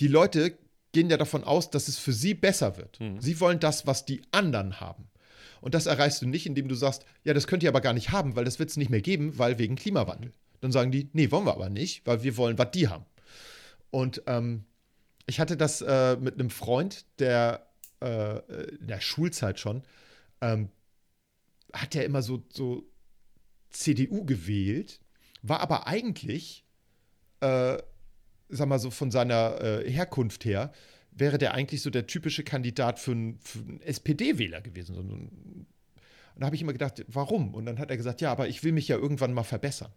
[0.00, 0.58] die Leute
[0.92, 3.00] gehen ja davon aus, dass es für sie besser wird.
[3.00, 3.20] Mhm.
[3.20, 5.08] Sie wollen das, was die anderen haben.
[5.60, 8.10] Und das erreichst du nicht, indem du sagst, ja, das könnt ihr aber gar nicht
[8.10, 10.32] haben, weil das wird es nicht mehr geben, weil wegen Klimawandel.
[10.60, 13.04] Dann sagen die, nee, wollen wir aber nicht, weil wir wollen, was die haben.
[13.92, 14.64] Und ähm,
[15.26, 17.68] ich hatte das äh, mit einem Freund, der
[18.00, 18.38] äh,
[18.80, 19.82] in der Schulzeit schon,
[20.40, 20.70] ähm,
[21.72, 22.90] hat der immer so, so
[23.70, 24.98] CDU gewählt,
[25.42, 26.64] war aber eigentlich,
[27.40, 27.78] äh,
[28.48, 30.72] sag mal so von seiner äh, Herkunft her,
[31.10, 34.96] wäre der eigentlich so der typische Kandidat für einen, einen SPD-Wähler gewesen.
[34.96, 35.66] Und
[36.36, 37.54] da habe ich immer gedacht, warum?
[37.54, 39.92] Und dann hat er gesagt, ja, aber ich will mich ja irgendwann mal verbessern.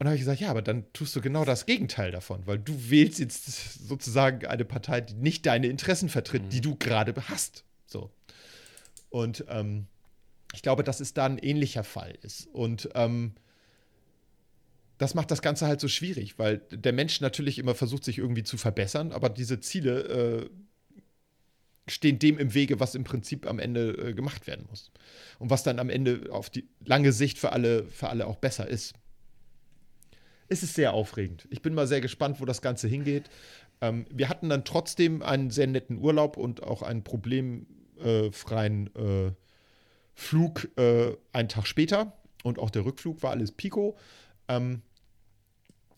[0.00, 2.58] Und da habe ich gesagt, ja, aber dann tust du genau das Gegenteil davon, weil
[2.58, 7.64] du wählst jetzt sozusagen eine Partei, die nicht deine Interessen vertritt, die du gerade hast.
[7.84, 8.10] So.
[9.10, 9.88] Und ähm,
[10.54, 12.46] ich glaube, dass es da ein ähnlicher Fall ist.
[12.46, 13.34] Und ähm,
[14.96, 18.42] das macht das Ganze halt so schwierig, weil der Mensch natürlich immer versucht, sich irgendwie
[18.42, 20.50] zu verbessern, aber diese Ziele äh,
[21.90, 24.90] stehen dem im Wege, was im Prinzip am Ende äh, gemacht werden muss.
[25.38, 28.66] Und was dann am Ende auf die lange Sicht für alle, für alle auch besser
[28.66, 28.94] ist.
[30.52, 31.46] Es ist sehr aufregend.
[31.50, 33.30] Ich bin mal sehr gespannt, wo das Ganze hingeht.
[33.80, 39.32] Ähm, wir hatten dann trotzdem einen sehr netten Urlaub und auch einen problemfreien äh,
[40.14, 42.12] Flug äh, einen Tag später.
[42.42, 43.96] Und auch der Rückflug war alles Pico.
[44.48, 44.82] Ähm,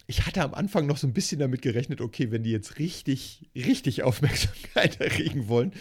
[0.07, 3.48] ich hatte am Anfang noch so ein bisschen damit gerechnet, okay, wenn die jetzt richtig,
[3.55, 5.72] richtig Aufmerksamkeit erregen wollen,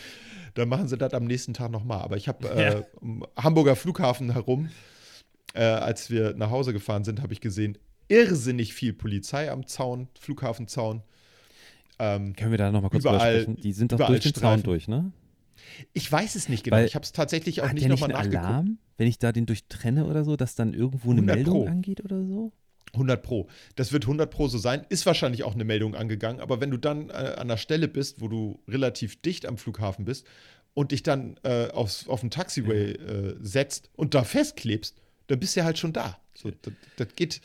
[0.53, 2.01] dann machen sie das am nächsten Tag nochmal.
[2.01, 2.83] Aber ich habe äh, Ja.
[3.01, 4.69] am Hamburger Flughafen herum,
[5.53, 7.77] äh, als wir nach Hause gefahren sind, habe ich gesehen,
[8.11, 11.01] irrsinnig viel Polizei am Zaun, Flughafenzaun.
[11.99, 13.55] Ähm, können wir da nochmal kurz Überall- sprechen?
[13.61, 14.63] Die sind doch durch den Zaun Streifen.
[14.63, 15.11] durch, ne?
[15.93, 16.77] ich weiß es nicht genau.
[16.77, 18.43] Weil- ich habe es tatsächlich auch nicht nochmal nachgeguckt.
[18.43, 21.67] Alarm, wenn ich da den durchtrenne oder so, dass dann irgendwo eine 100 Meldung Pro.
[21.71, 22.51] angeht oder so?
[22.93, 23.47] 100 Pro.
[23.75, 24.85] Das wird 100 Pro so sein.
[24.89, 26.41] Ist wahrscheinlich auch eine Meldung angegangen.
[26.41, 30.03] Aber wenn du dann äh, an der Stelle bist, wo du relativ dicht am Flughafen
[30.03, 30.25] bist
[30.73, 34.97] und dich dann äh, aufs, auf den Taxiway äh, setzt und da festklebst,
[35.27, 36.17] dann bist du ja halt schon da.
[36.33, 37.39] So, das, das geht,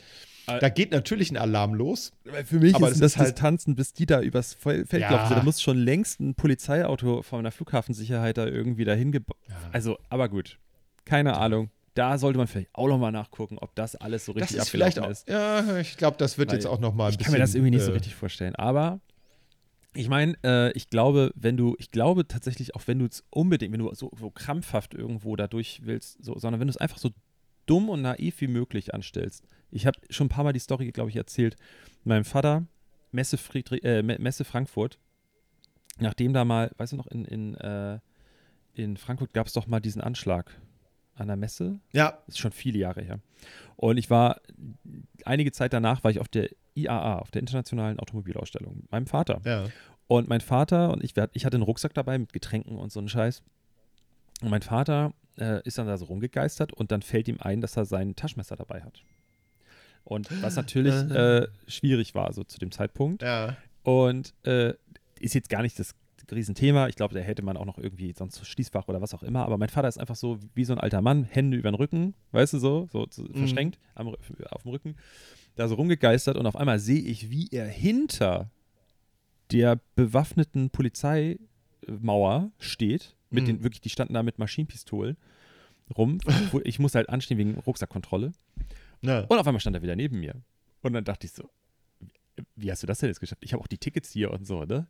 [0.47, 2.11] da geht natürlich ein Alarm los.
[2.23, 4.85] Weil für mich Aber ist das das ist halt- Distanzen, bis die da übers Fel-
[4.85, 5.11] Feld Ja.
[5.11, 5.35] laufen.
[5.35, 9.37] Da muss schon längst ein Polizeiauto von der Flughafensicherheit da irgendwie dahin gebaut.
[9.71, 10.57] Also, aber gut.
[11.05, 11.69] Keine Ahnung.
[11.93, 14.99] Da sollte man vielleicht auch nochmal nachgucken, ob das alles so Das richtig ist vielleicht
[14.99, 15.63] abgelaufen auch.
[15.63, 15.67] ist.
[15.67, 17.31] Ja, ich glaube, das wird Weil jetzt auch noch mal ein Ich bisschen.
[17.33, 18.55] kann mir das irgendwie nicht so äh, richtig vorstellen.
[18.55, 18.99] Aber
[19.95, 23.73] Ich meine, äh, ich glaube, wenn du, ich glaube tatsächlich auch, wenn du es unbedingt,
[23.73, 27.09] wenn du so, so krampfhaft irgendwo dadurch willst, so, sondern wenn du es einfach so
[27.67, 29.47] dumm und naiv wie möglich anstellst.
[29.69, 31.55] Ich habe schon ein paar Mal die Story, glaube ich, erzählt.
[32.03, 32.65] Meinem Vater,
[33.11, 34.97] Messe, Friedrich, äh, Messe Frankfurt,
[35.99, 37.99] nachdem da mal, weißt du noch, in, in, äh,
[38.73, 40.59] in Frankfurt gab es doch mal diesen Anschlag
[41.15, 41.79] an der Messe.
[41.91, 42.11] Ja.
[42.25, 43.19] Das ist schon viele Jahre her.
[43.75, 44.41] Und ich war,
[45.25, 49.41] einige Zeit danach war ich auf der IAA, auf der Internationalen Automobilausstellung, mit meinem Vater.
[49.43, 49.65] Ja.
[50.07, 53.09] Und mein Vater und ich, ich hatte einen Rucksack dabei mit Getränken und so einen
[53.09, 53.43] Scheiß.
[54.41, 57.77] Und mein Vater äh, ist dann da so rumgegeistert und dann fällt ihm ein, dass
[57.77, 59.01] er sein Taschenmesser dabei hat.
[60.03, 63.23] Und was natürlich äh, schwierig war, so zu dem Zeitpunkt.
[63.23, 63.57] Ja.
[63.83, 64.73] Und äh,
[65.19, 65.95] ist jetzt gar nicht das
[66.31, 66.87] Riesenthema.
[66.87, 69.45] Ich glaube, da hätte man auch noch irgendwie sonst so Schließfach oder was auch immer.
[69.45, 72.13] Aber mein Vater ist einfach so wie so ein alter Mann, Hände über den Rücken,
[72.31, 73.33] weißt du so, so, so Mhm.
[73.35, 74.07] verschränkt am,
[74.49, 74.95] auf dem Rücken,
[75.55, 78.49] da so rumgegeistert und auf einmal sehe ich, wie er hinter
[79.51, 80.69] der bewaffneten
[81.81, 83.15] Polizeimauer steht.
[83.29, 83.47] Mit Mhm.
[83.47, 85.17] den, wirklich, die standen da mit Maschinenpistolen
[85.97, 86.19] rum.
[86.63, 88.31] Ich muss halt anstehen wegen Rucksackkontrolle.
[89.01, 89.21] ja.
[89.21, 90.35] Und auf einmal stand er wieder neben mir.
[90.81, 91.49] Und dann dachte ich so,
[92.55, 93.43] wie hast du das denn jetzt geschafft?
[93.43, 94.87] Ich habe auch die Tickets hier und so, ne?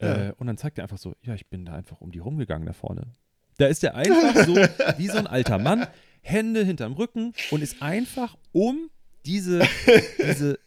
[0.00, 0.28] Ja.
[0.30, 2.66] Äh, und dann zeigt er einfach so, ja, ich bin da einfach um die rumgegangen
[2.66, 3.06] da vorne.
[3.58, 4.56] Da ist er einfach so
[4.98, 5.86] wie so ein alter Mann,
[6.22, 8.88] Hände hinterm Rücken und ist einfach um
[9.26, 9.60] diese,
[10.18, 10.58] diese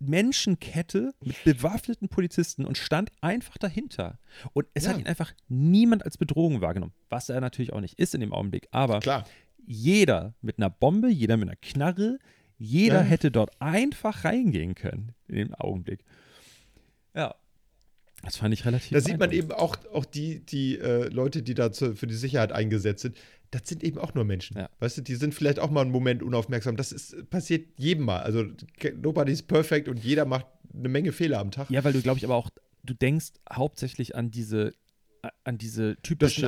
[0.00, 4.18] Menschenkette mit bewaffneten Polizisten und stand einfach dahinter.
[4.52, 4.90] Und es Ja.
[4.90, 8.32] hat ihn einfach niemand als Bedrohung wahrgenommen, was er natürlich auch nicht ist in dem
[8.32, 8.66] Augenblick.
[8.70, 9.24] Aber Klar.
[9.66, 12.18] jeder mit einer Bombe, jeder mit einer Knarre,
[12.58, 13.06] jeder Ja.
[13.06, 16.04] hätte dort einfach reingehen können in dem Augenblick.
[17.14, 17.34] Ja.
[18.22, 18.90] Das fand ich relativ.
[18.90, 22.52] Da sieht man eben auch, auch die, die äh, Leute, die da für die Sicherheit
[22.52, 23.16] eingesetzt sind,
[23.50, 24.56] das sind eben auch nur Menschen.
[24.56, 24.68] Ja.
[24.78, 26.76] Weißt du, die sind vielleicht auch mal einen Moment unaufmerksam.
[26.76, 28.20] Das ist, passiert jedem mal.
[28.20, 28.44] Also
[28.96, 31.68] nobody's perfect und jeder macht eine Menge Fehler am Tag.
[31.70, 32.50] Ja, weil du, glaube ich, aber auch,
[32.84, 34.72] du denkst hauptsächlich an diese
[35.44, 36.40] an diese typische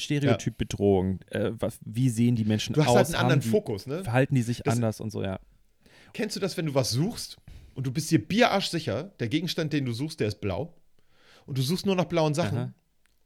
[0.00, 1.20] Stereotyp-Bedrohung.
[1.30, 2.96] Äh, was, wie sehen die Menschen Du hast aus?
[2.96, 4.04] halt einen anderen die, Fokus, ne?
[4.04, 5.40] Verhalten die sich Das- anders und so, ja.
[6.12, 7.36] Kennst du das, wenn du was suchst
[7.74, 10.74] und du bist dir bierarsch sicher, der Gegenstand, den du suchst, der ist blau
[11.46, 12.74] und du suchst nur nach blauen Sachen Aha.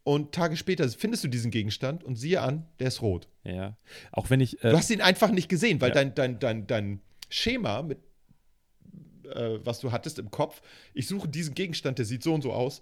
[0.03, 3.29] Und Tage später findest du diesen Gegenstand und siehe an, der ist rot.
[3.45, 3.77] Ja.
[4.13, 4.63] Auch wenn ich.
[4.65, 5.95] Äh, Du hast ihn einfach nicht gesehen, weil Ja.
[5.95, 7.99] dein, dein, dein, dein Schema, mit,
[9.25, 10.63] äh, was du hattest im Kopf,
[10.95, 12.81] ich suche diesen Gegenstand, der sieht so und so aus,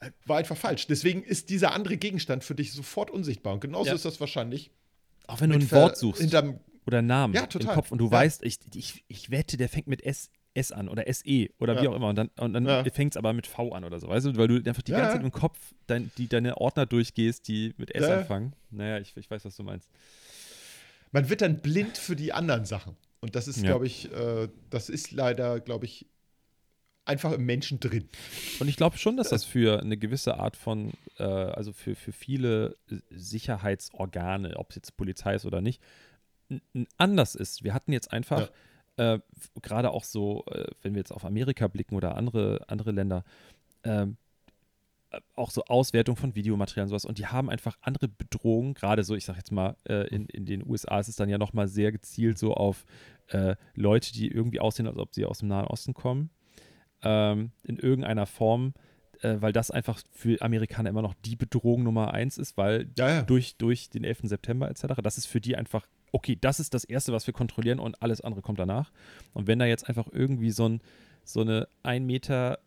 [0.00, 0.86] äh, war einfach falsch.
[0.86, 3.54] Deswegen ist dieser andere Gegenstand für dich sofort unsichtbar.
[3.54, 3.94] Und genauso Ja.
[3.94, 4.70] ist das wahrscheinlich.
[5.26, 6.22] auch wenn du ein Wort suchst.
[6.22, 7.66] Hinterm, oder Namen Ja, im.
[7.66, 8.12] Kopf und du Ja.
[8.12, 11.84] weißt, ich, ich, ich wette, der fängt mit S, S an oder SE oder wie
[11.84, 11.90] Ja.
[11.90, 12.84] auch immer und dann, und dann Ja.
[12.92, 14.98] fängt es aber mit V an oder so, weißt du, weil du einfach die Ja,
[14.98, 15.20] ganze ja.
[15.20, 18.20] Zeit im Kopf dein, die, deine Ordner durchgehst, die mit S Ja, ja.
[18.20, 18.52] anfangen.
[18.70, 19.88] Naja, ich, ich weiß, was du meinst.
[21.12, 22.96] man wird dann blind für die anderen Sachen.
[23.20, 23.64] Und das ist, Ja.
[23.66, 26.06] glaube ich, äh, das ist leider, glaube ich,
[27.04, 28.08] einfach im Menschen drin.
[28.60, 32.12] Und ich glaube schon, dass das für eine gewisse Art von, äh, also für, für
[32.12, 32.76] viele
[33.10, 35.80] Sicherheitsorgane, ob es jetzt Polizei ist oder nicht,
[36.96, 37.64] anders ist.
[37.64, 38.50] Wir hatten jetzt einfach,
[38.98, 39.20] äh,
[39.62, 43.24] gerade auch so, äh, wenn wir jetzt auf Amerika blicken oder andere, andere Länder,
[43.84, 44.16] ähm,
[45.10, 47.04] äh, auch so Auswertung von Videomaterial und sowas.
[47.04, 50.44] Und die haben einfach andere Bedrohungen, gerade so, ich sag jetzt mal, äh, in, in
[50.44, 52.84] den USA ist es dann ja nochmal sehr gezielt so auf
[53.28, 56.30] äh, Leute, die irgendwie aussehen, als ob sie aus dem Nahen Osten kommen.
[57.02, 58.74] Ähm, in irgendeiner Form,
[59.20, 63.08] äh, weil das einfach für Amerikaner immer noch die Bedrohung Nummer eins ist, weil Ja,
[63.08, 63.22] ja.
[63.22, 64.22] durch, durch den 11.
[64.24, 67.78] September etc., das ist für die einfach, okay, das ist das Erste, was wir kontrollieren
[67.78, 68.92] und alles andere kommt danach.
[69.34, 70.80] Und wenn da jetzt einfach irgendwie so, ein,
[71.24, 72.58] so eine 1,60 Meter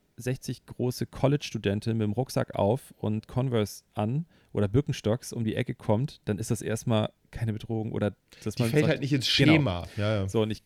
[0.66, 6.22] große College-Studentin mit dem Rucksack auf und Converse an oder Birkenstocks um die Ecke kommt,
[6.26, 9.36] dann ist das erstmal keine Bedrohung oder dass Die man fällt sagt, halt nicht ins
[9.36, 9.54] Genau.
[9.54, 9.88] Schema.
[9.98, 10.30] Ja, ja.
[10.30, 10.64] so, und ich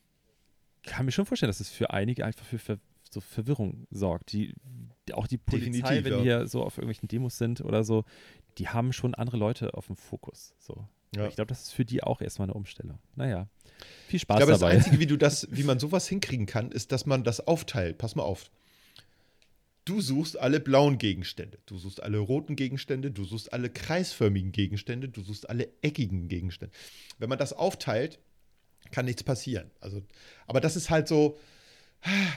[0.83, 2.77] kann mir schon vorstellen, dass es für einige einfach für Ver
[3.11, 4.33] so Verwirrung sorgt.
[4.33, 4.53] Die,
[5.13, 6.17] auch die Polizei, Definitiv, wenn ja.
[6.17, 8.03] die hier so auf irgendwelchen Demos sind oder so,
[8.57, 10.53] die haben schon andere Leute auf dem Fokus.
[10.59, 10.85] So.
[11.15, 11.27] Ja.
[11.27, 12.99] Ich glaube, das ist für die auch erstmal eine Umstellung.
[13.15, 13.47] Naja,
[14.07, 14.73] viel Ich Spaß glaube, das dabei.
[14.73, 17.97] Einzige, wie du das, wie man sowas hinkriegen kann, ist, dass man das aufteilt.
[17.97, 18.51] Pass mal auf.
[19.85, 25.09] Du suchst alle blauen Gegenstände, du suchst alle roten Gegenstände, du suchst alle kreisförmigen Gegenstände,
[25.09, 26.75] du suchst alle eckigen Gegenstände.
[27.19, 28.17] Wenn man das aufteilt,
[28.89, 29.69] kann nichts passieren.
[29.81, 30.01] Also,
[30.47, 31.37] aber das ist halt so,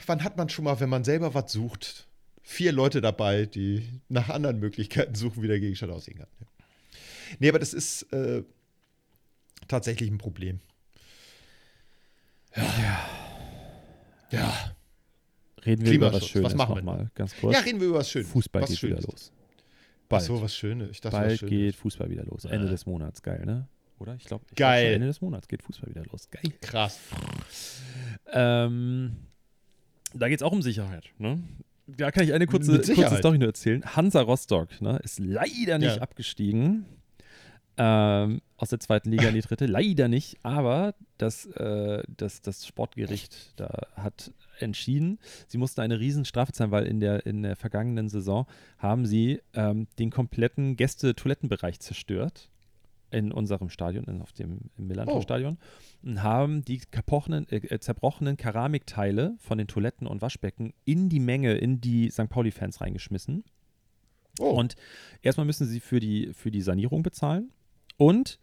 [0.05, 2.07] wann hat man schon mal, wenn man selber was sucht,
[2.43, 6.27] vier Leute dabei, die nach anderen Möglichkeiten suchen, wie der Gegenstand aussehen kann.
[7.39, 8.43] Nee, aber das ist äh,
[9.69, 10.59] tatsächlich ein Problem.
[14.31, 14.71] Ja.
[15.65, 16.27] Reden wir über was.
[16.27, 17.53] Schönes Was machen wir nochmal, ganz kurz.
[17.53, 18.29] Ja, reden wir über was Schönes.
[18.29, 19.07] Fußball was geht wieder Schönes.
[19.11, 19.31] los.
[19.31, 20.89] Ach Bald, so, was Schönes.
[20.91, 21.49] Ich dachte, was bald Schönes.
[21.51, 22.45] geht Fußball wieder los.
[22.45, 22.71] Ende Äh.
[22.71, 23.67] des Monats, geil, ne?
[23.99, 24.15] Oder?
[24.15, 24.93] Ich glaube, Geil.
[24.93, 26.29] Ende des Monats geht Fußball wieder los.
[26.31, 26.41] Geil.
[26.61, 26.99] Krass.
[28.31, 29.17] Ähm,
[30.13, 31.03] da geht es auch um Sicherheit.
[31.17, 31.43] Ne?
[31.85, 33.19] Da kann ich eine kurze, kurze Sicherheit.
[33.19, 33.83] Story nur erzählen.
[33.95, 36.01] Hansa Rostock ne, ist leider nicht Ja.
[36.01, 36.85] abgestiegen.
[37.77, 39.65] Ähm, aus der zweiten Liga in die dritte.
[39.65, 40.37] Leider nicht.
[40.43, 46.71] Aber das, äh, das, das Sportgericht da hat entschieden, sie mussten eine riesen Strafe zahlen,
[46.71, 48.45] weil in der, in der vergangenen Saison
[48.77, 52.49] haben sie ähm, den kompletten Gäste-Toilettenbereich zerstört
[53.11, 55.57] in unserem Stadion, in, auf dem im Millantor-Stadion
[56.03, 61.21] und haben die kapochenen, äh, äh, zerbrochenen Keramikteile von den Toiletten und Waschbecken in die
[61.21, 62.29] Menge, in die St.
[62.29, 63.45] Pauli-Fans reingeschmissen.
[64.39, 64.51] Oh.
[64.51, 64.75] Und
[65.21, 67.51] erstmal müssen sie für die, für die Sanierung bezahlen.
[67.99, 68.39] Und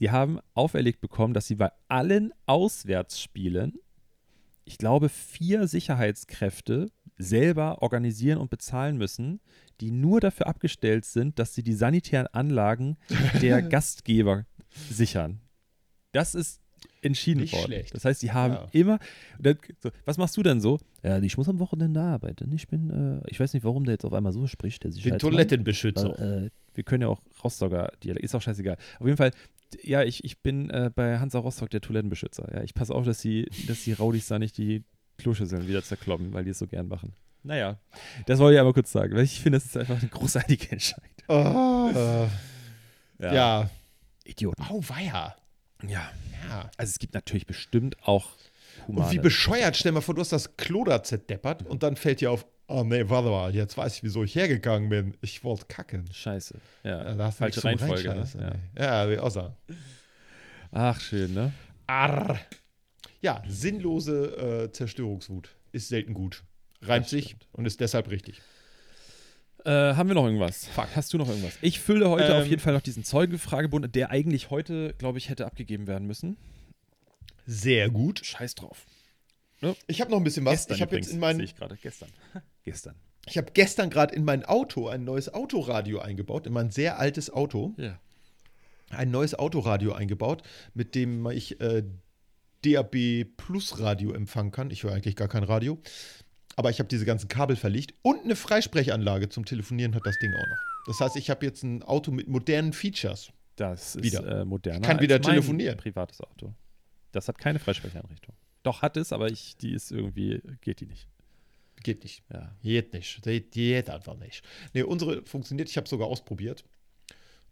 [0.00, 3.74] die haben auferlegt bekommen, dass sie bei allen Auswärtsspielen,
[4.64, 9.40] ich glaube, vier Sicherheitskräfte selber organisieren und bezahlen müssen,
[9.82, 12.96] die nur dafür abgestellt sind, dass sie die sanitären Anlagen
[13.42, 14.46] der Gastgeber
[14.90, 15.40] sichern.
[16.12, 16.62] Das ist
[17.02, 17.66] entschieden Nicht worden.
[17.66, 17.94] schlecht.
[17.94, 18.68] Das heißt, sie haben Ja.
[18.72, 18.98] immer.
[19.38, 20.78] Dann, so, was machst du denn so?
[21.02, 22.50] Ja, ich muss am Wochenende arbeiten.
[22.54, 24.84] Ich bin, äh, ich weiß nicht, warum der jetzt auf einmal so spricht.
[24.84, 25.32] Der Den Sicherheitsmann.
[25.32, 26.14] Toilettenbeschützer.
[26.18, 28.76] Weil, äh, wir können ja auch Rostocker Dialekt, ist auch scheißegal.
[28.98, 29.30] Auf jeden Fall,
[29.82, 32.48] ja, ich, ich bin äh, bei Hansa Rostock der Toilettenbeschützer.
[32.54, 34.82] Ja, ich passe auf, dass die, dass die Raudis da nicht die
[35.18, 37.12] Kloschüsseln wieder zerkloppen, weil die es so gern machen.
[37.42, 37.78] Naja,
[38.26, 41.04] das wollte ich einmal kurz sagen, weil ich finde, das ist einfach eine großartige Entscheidung.
[41.28, 42.28] Ah,
[43.18, 43.70] äh, ja.
[44.24, 44.62] Idioten.
[44.68, 45.34] Au, weia.
[45.88, 46.10] Ja.
[46.48, 46.70] Ja.
[46.76, 48.30] Also es gibt natürlich bestimmt auch
[48.86, 49.06] humane.
[49.06, 52.20] Und wie bescheuert, stell mal vor, du hast das Klo da zerdeppert und dann fällt
[52.20, 55.16] dir auf, oh nee, warte mal, jetzt weiß ich, wieso ich hergegangen bin.
[55.20, 56.08] Ich wollte kacken.
[56.12, 56.54] Scheiße.
[56.82, 58.14] Ja, Ja, da hast falsche Reihenfolge.
[58.14, 58.58] Ne?
[58.76, 59.04] Ja.
[59.04, 59.56] Ja, wie aussah.
[60.70, 61.52] Ach, schön, ne?
[61.86, 62.38] Arr.
[63.20, 66.42] Ja, sinnlose äh, Zerstörungswut ist selten gut.
[66.82, 68.42] Reimt sich und ist deshalb richtig.
[69.64, 70.66] Äh, haben wir noch irgendwas?
[70.66, 70.88] Fuck.
[70.94, 71.56] Hast du noch irgendwas?
[71.62, 75.28] Ich fülle heute auf Ähm, jeden Fall noch diesen Zeugenfragebund, der eigentlich heute, glaube ich,
[75.30, 76.36] hätte abgegeben werden müssen.
[77.46, 78.24] Sehr gut.
[78.24, 78.84] Scheiß drauf.
[79.86, 80.52] Ich habe noch ein bisschen was.
[80.66, 81.76] Gestern ich habe jetzt in mein, sehe ich gerade.
[81.80, 82.10] Gestern.
[82.64, 82.94] Gestern.
[83.26, 87.30] ich habe gestern gerade in mein Auto ein neues Autoradio eingebaut, in mein sehr altes
[87.30, 87.72] Auto.
[87.78, 87.98] Ja.
[88.90, 90.42] ein neues Autoradio eingebaut,
[90.74, 91.82] mit dem ich äh,
[92.64, 94.70] DAB Plus Radio empfangen kann.
[94.70, 95.78] Ich höre eigentlich gar kein Radio.
[96.56, 100.32] Aber ich habe diese ganzen Kabel verlegt und eine Freisprechanlage zum Telefonieren hat das Ding
[100.34, 100.58] auch noch.
[100.86, 103.32] Das heißt, ich habe jetzt ein Auto mit modernen Features.
[103.56, 104.40] Das ist Wieder.
[104.40, 104.80] Äh, moderner.
[104.80, 105.76] Ich kann wieder telefonieren.
[105.76, 106.52] privates Auto.
[107.12, 108.34] Das hat keine Freisprecheinrichtung.
[108.62, 111.06] Doch, hat es, aber ich, die ist irgendwie, geht die nicht.
[111.82, 112.22] Geht nicht.
[112.32, 112.54] Ja.
[112.62, 113.22] Geht nicht.
[113.22, 114.42] Geht, geht einfach nicht.
[114.72, 115.68] Nee, unsere funktioniert.
[115.68, 116.64] Ich habe sogar ausprobiert.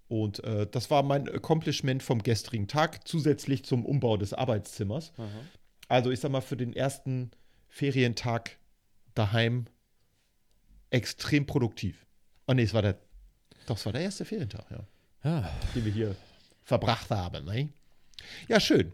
[0.09, 5.13] Und äh, das war mein Accomplishment vom gestrigen Tag, zusätzlich zum Umbau des Arbeitszimmers.
[5.89, 7.31] Also ich sag mal, für den ersten
[7.69, 8.59] Ferientag
[9.15, 9.67] daheim
[10.91, 12.07] extrem produktiv.
[12.47, 12.99] Oh nee, es war der,
[13.67, 14.87] doch, es war der erste Ferientag, ja,
[15.25, 15.51] Ja.
[15.75, 16.17] den wir hier
[16.63, 17.45] verbracht haben.
[17.45, 17.69] Ne?
[18.49, 18.93] Ja, schön.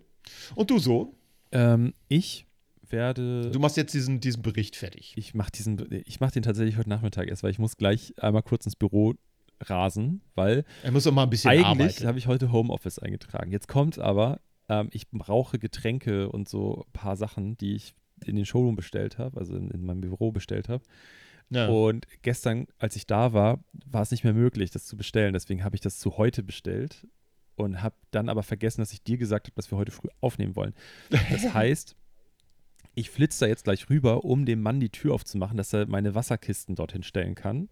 [0.55, 1.15] Und du so?
[1.53, 2.47] Ähm, ich
[2.89, 3.51] werde.
[3.51, 5.13] Du machst jetzt diesen, diesen Bericht fertig.
[5.17, 8.43] ich mache diesen, ich mache den tatsächlich heute Nachmittag erst, weil ich muss gleich einmal
[8.43, 9.15] kurz ins Büro
[9.61, 13.51] rasen, weil Er muss doch mal ein bisschen eigentlich habe ich heute Homeoffice eingetragen.
[13.51, 17.95] Jetzt kommt aber, ähm, ich brauche Getränke und so ein paar Sachen, die ich
[18.25, 20.83] in den Showroom bestellt habe, also in, in meinem Büro bestellt habe.
[21.51, 21.69] Ja.
[21.69, 25.33] Und gestern, als ich da war, war es nicht mehr möglich, das zu bestellen.
[25.33, 27.07] Deswegen habe ich das zu heute bestellt
[27.57, 30.57] und habe dann aber vergessen, dass ich dir gesagt habe, dass wir heute früh aufnehmen
[30.57, 30.75] wollen.
[31.11, 31.21] Das
[31.55, 31.97] heißt,
[32.95, 36.15] ich flitze da jetzt gleich rüber, um dem Mann die Tür aufzumachen, dass er meine
[36.15, 37.69] Wasserkisten dorthin stellen kann.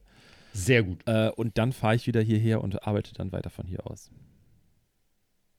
[0.52, 1.02] Sehr gut.
[1.06, 4.10] Äh, und dann fahre ich wieder hierher und arbeite dann weiter von hier aus.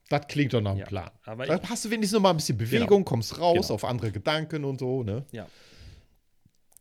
[0.09, 0.85] Das klingt doch nach einem Ja.
[0.85, 1.09] Plan.
[1.25, 3.73] Aber Da hast du wenigstens noch mal ein bisschen Bewegung, kommst raus Genau.
[3.75, 5.25] auf andere Gedanken und so, ne?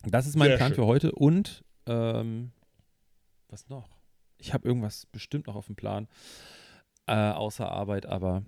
[0.05, 0.77] Das ist mein Sehr Plan schön.
[0.77, 1.13] für heute.
[1.13, 2.53] Und ähm,
[3.49, 3.89] was noch?
[4.39, 6.07] Ich habe irgendwas bestimmt noch auf dem Plan.
[7.07, 8.43] Äh, außer Arbeit, aber.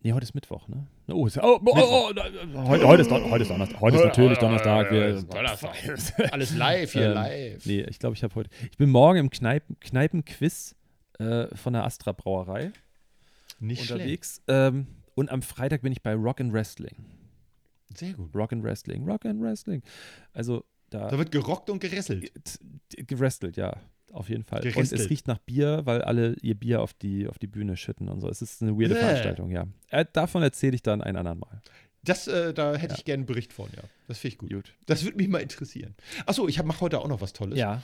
[0.00, 0.86] Nee, heute ist Mittwoch, ne?
[1.08, 3.80] Oh, ist, oh, oh, oh, oh, heute, heute, ist, Don- heute ist Donnerstag.
[3.80, 4.90] Heute ist natürlich Donnerstag.
[4.90, 5.74] Wir, Donnerstag.
[6.32, 7.66] Alles live hier, Ähm, live.
[7.66, 8.50] Nee, ich glaube, ich habe heute.
[8.70, 10.76] Ich bin morgen im Kneipen, Kneipenquiz
[11.18, 12.72] äh, von der Astra Brauerei
[13.66, 14.40] Nicht unterwegs.
[14.48, 16.96] Ähm, und am Freitag bin ich bei Rock and Wrestling.
[17.96, 18.34] Sehr gut.
[18.34, 19.82] Rock and Wrestling, Rock and Wrestling.
[20.32, 22.32] Also da, Da wird gerockt und gerasselt.
[22.44, 23.76] T- Gerestelt, ja,
[24.12, 24.60] auf jeden Fall.
[24.64, 25.00] Und Gerestelt.
[25.02, 28.20] es riecht nach Bier, weil alle ihr Bier auf die, auf die Bühne schütten und
[28.20, 28.28] so.
[28.28, 29.00] Es ist eine weirde Bäh.
[29.00, 29.66] Veranstaltung, ja.
[29.90, 31.60] Äh, davon erzähle ich dann ein anderen Mal.
[32.02, 32.98] Das, äh, da hätte Ja.
[32.98, 33.82] ich gerne einen Bericht von, ja.
[34.08, 34.50] Das finde ich gut.
[34.50, 34.74] Gut.
[34.86, 35.94] Das würde mich mal interessieren.
[36.26, 37.58] Achso, ich mache heute auch noch was Tolles.
[37.58, 37.82] Ja.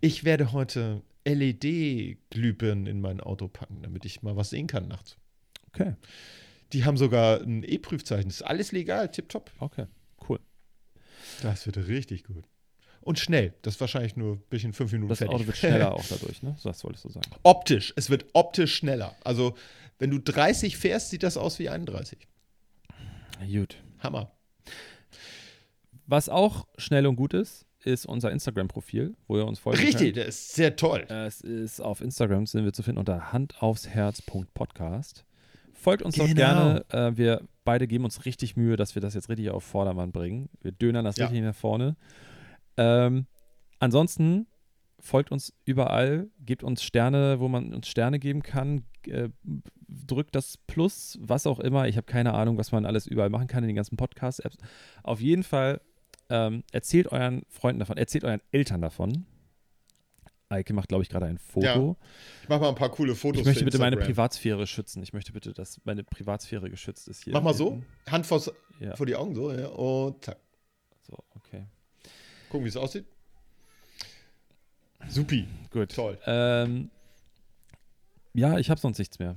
[0.00, 5.16] Ich werde heute LED-Glühbirnen in mein Auto packen, damit ich mal was sehen kann nachts.
[5.68, 5.94] Okay.
[6.72, 8.28] Die haben sogar ein E-Prüfzeichen.
[8.28, 9.50] Das ist alles legal, tipptopp.
[9.58, 9.86] Okay.
[10.28, 10.38] Cool.
[11.42, 12.44] Das wird richtig gut.
[13.00, 13.54] Und schnell.
[13.62, 15.34] Das ist wahrscheinlich nur ein bisschen fünf Minuten Das fertig.
[15.34, 16.56] Auto wird schneller auch dadurch, ne?
[16.62, 17.30] Das wolltest du sagen.
[17.42, 17.92] optisch.
[17.96, 19.16] Es wird optisch schneller.
[19.24, 19.56] Also,
[19.98, 22.18] wenn du 30 fährst, sieht das aus wie 31.
[23.50, 23.76] Gut.
[24.00, 24.30] Hammer.
[26.06, 30.16] Was auch schnell und gut ist, ist unser Instagram-Profil, wo ihr uns folgen Richtig, könnt.
[30.16, 31.00] der ist sehr toll.
[31.08, 35.24] Es ist auf Instagram sind wir zu finden unter handaufsherz.podcast.
[35.74, 36.26] Folgt uns Genau.
[36.28, 36.84] doch gerne.
[36.90, 40.48] Äh, wir beide geben uns richtig Mühe, dass wir das jetzt richtig auf Vordermann bringen.
[40.60, 41.26] Wir dönern das Ja.
[41.26, 41.96] richtig nach vorne.
[42.76, 43.26] Ähm,
[43.78, 44.46] ansonsten
[45.00, 48.84] folgt uns überall, gebt uns Sterne, wo man uns Sterne geben kann.
[49.06, 49.28] Äh,
[49.88, 51.86] drückt das Plus, was auch immer.
[51.88, 54.56] Ich habe keine Ahnung, was man alles überall machen kann in den ganzen Podcast-Apps.
[55.04, 55.80] Auf jeden Fall
[56.30, 59.26] ähm, erzählt euren Freunden davon, erzählt euren Eltern davon.
[60.50, 61.96] Eike macht, glaube ich, gerade ein Foto.
[62.42, 63.98] Ich mach mal ein paar coole Fotos Ich möchte bitte meine.
[63.98, 65.02] Privatsphäre schützen.
[65.02, 67.34] Ich möchte bitte, dass meine Privatsphäre geschützt ist hier.
[67.34, 67.86] Mach mal so, hinten.
[68.10, 68.50] Hand vors,
[68.80, 70.38] Ja, vor die Augen, so, ja, und zack.
[71.02, 71.66] so, okay.
[72.48, 73.04] Gucken, wie es aussieht.
[75.08, 75.94] Supi, Gut.
[75.94, 76.18] toll.
[76.26, 76.90] Ähm,
[78.34, 79.36] ja, ich habe sonst nichts mehr.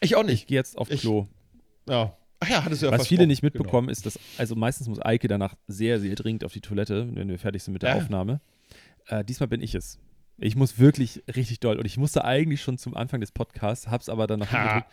[0.00, 0.46] Ich auch Ich nicht.
[0.48, 1.28] gehe jetzt auf Ich- Klo.
[1.88, 2.16] Ja.
[2.44, 3.52] Ach ja, hattest du ja Was viele nicht Genau.
[3.54, 7.28] mitbekommen, ist, dass, also meistens muss Eike danach sehr, sehr dringend auf die Toilette, wenn
[7.28, 7.96] wir fertig sind mit der Ja.
[7.96, 8.40] Aufnahme.
[9.06, 9.98] Äh, diesmal bin ich es.
[10.38, 11.78] Ich muss wirklich richtig doll.
[11.78, 14.86] Und ich musste eigentlich schon zum Anfang des Podcasts, hab's aber dann noch hingedrückt.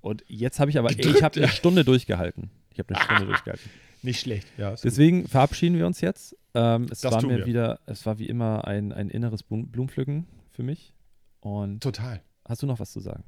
[0.00, 1.48] Und jetzt habe ich aber, ey, ich habe eine.
[1.48, 2.50] Stunde durchgehalten.
[2.70, 3.70] Ich habe eine Stunde durchgehalten.
[4.02, 4.46] Nicht schlecht.
[4.58, 4.90] Ja, ist gut.
[4.90, 6.36] Deswegen verabschieden wir uns jetzt.
[6.54, 7.46] Ähm, es Das war mir wir.
[7.46, 10.92] wieder, es war wie immer ein, ein inneres Blum Blumenpflücken für mich.
[11.40, 12.20] Und Total.
[12.46, 13.24] hast du noch was zu sagen?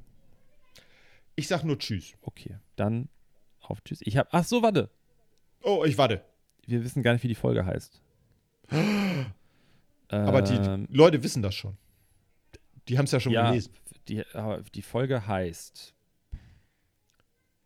[1.35, 2.13] Ich sag nur Tschüss.
[2.21, 3.09] Okay, dann
[3.69, 3.99] auf Tschüss.
[4.03, 4.89] Ich habe, ach so, warte.
[5.63, 6.23] Oh, ich warte.
[6.65, 8.01] Wir wissen gar nicht, wie die Folge heißt.
[10.09, 11.77] Aber die Ähm, Leute wissen das schon.
[12.87, 13.73] Die haben es ja schon ja, gelesen.
[14.07, 14.23] Die,
[14.73, 15.93] die Folge heißt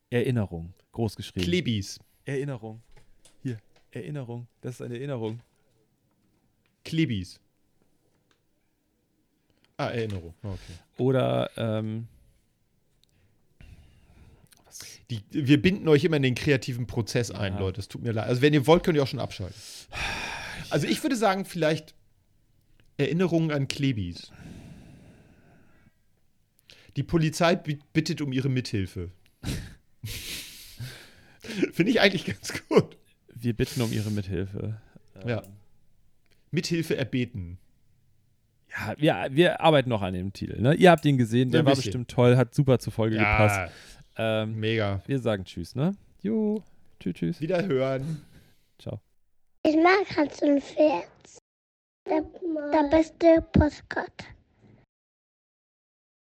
[0.10, 1.44] Erinnerung, groß geschrieben.
[1.46, 2.00] Klebis.
[2.26, 2.82] Erinnerung.
[3.44, 3.58] Hier,
[3.92, 4.48] Erinnerung.
[4.62, 5.42] Das ist eine Erinnerung.
[6.84, 7.40] Klebis.
[9.78, 10.34] Ah, Erinnerung.
[10.44, 10.74] Okay.
[10.98, 12.08] Oder, ähm?
[15.10, 17.60] Die, wir binden euch immer in den kreativen Prozess ein, Ja.
[17.60, 17.80] Leute.
[17.82, 18.28] Es tut mir leid.
[18.28, 19.56] Also, wenn ihr wollt, könnt ihr auch schon abschalten.
[20.70, 21.96] Also, ich würde sagen, vielleicht
[22.98, 24.32] Erinnerungen an Klebis.
[26.96, 29.10] Die Polizei bi- bittet um ihre Mithilfe.
[31.74, 32.98] Finde ich eigentlich ganz gut.
[33.34, 34.80] Wir bitten um Ihre Mithilfe.
[35.26, 35.42] Ja.
[36.52, 37.58] Mithilfe erbeten.
[38.70, 40.62] Ja, wir, wir arbeiten noch an dem Titel.
[40.62, 40.74] Ne?
[40.76, 43.72] Ihr habt ihn gesehen, der Ein war bestimmt toll, hat super zur Folge gepasst.
[44.18, 45.02] Ähm, mega.
[45.06, 45.96] wir sagen Tschüss, ne?
[46.22, 46.62] Jo,
[47.00, 47.42] tschüss, tschüss.
[47.42, 48.22] Wiederhören.
[48.78, 49.00] Ciao.
[49.64, 51.08] Ich mag Hans und Pferd.
[52.08, 52.22] Der,
[52.72, 54.26] der beste Postkarte.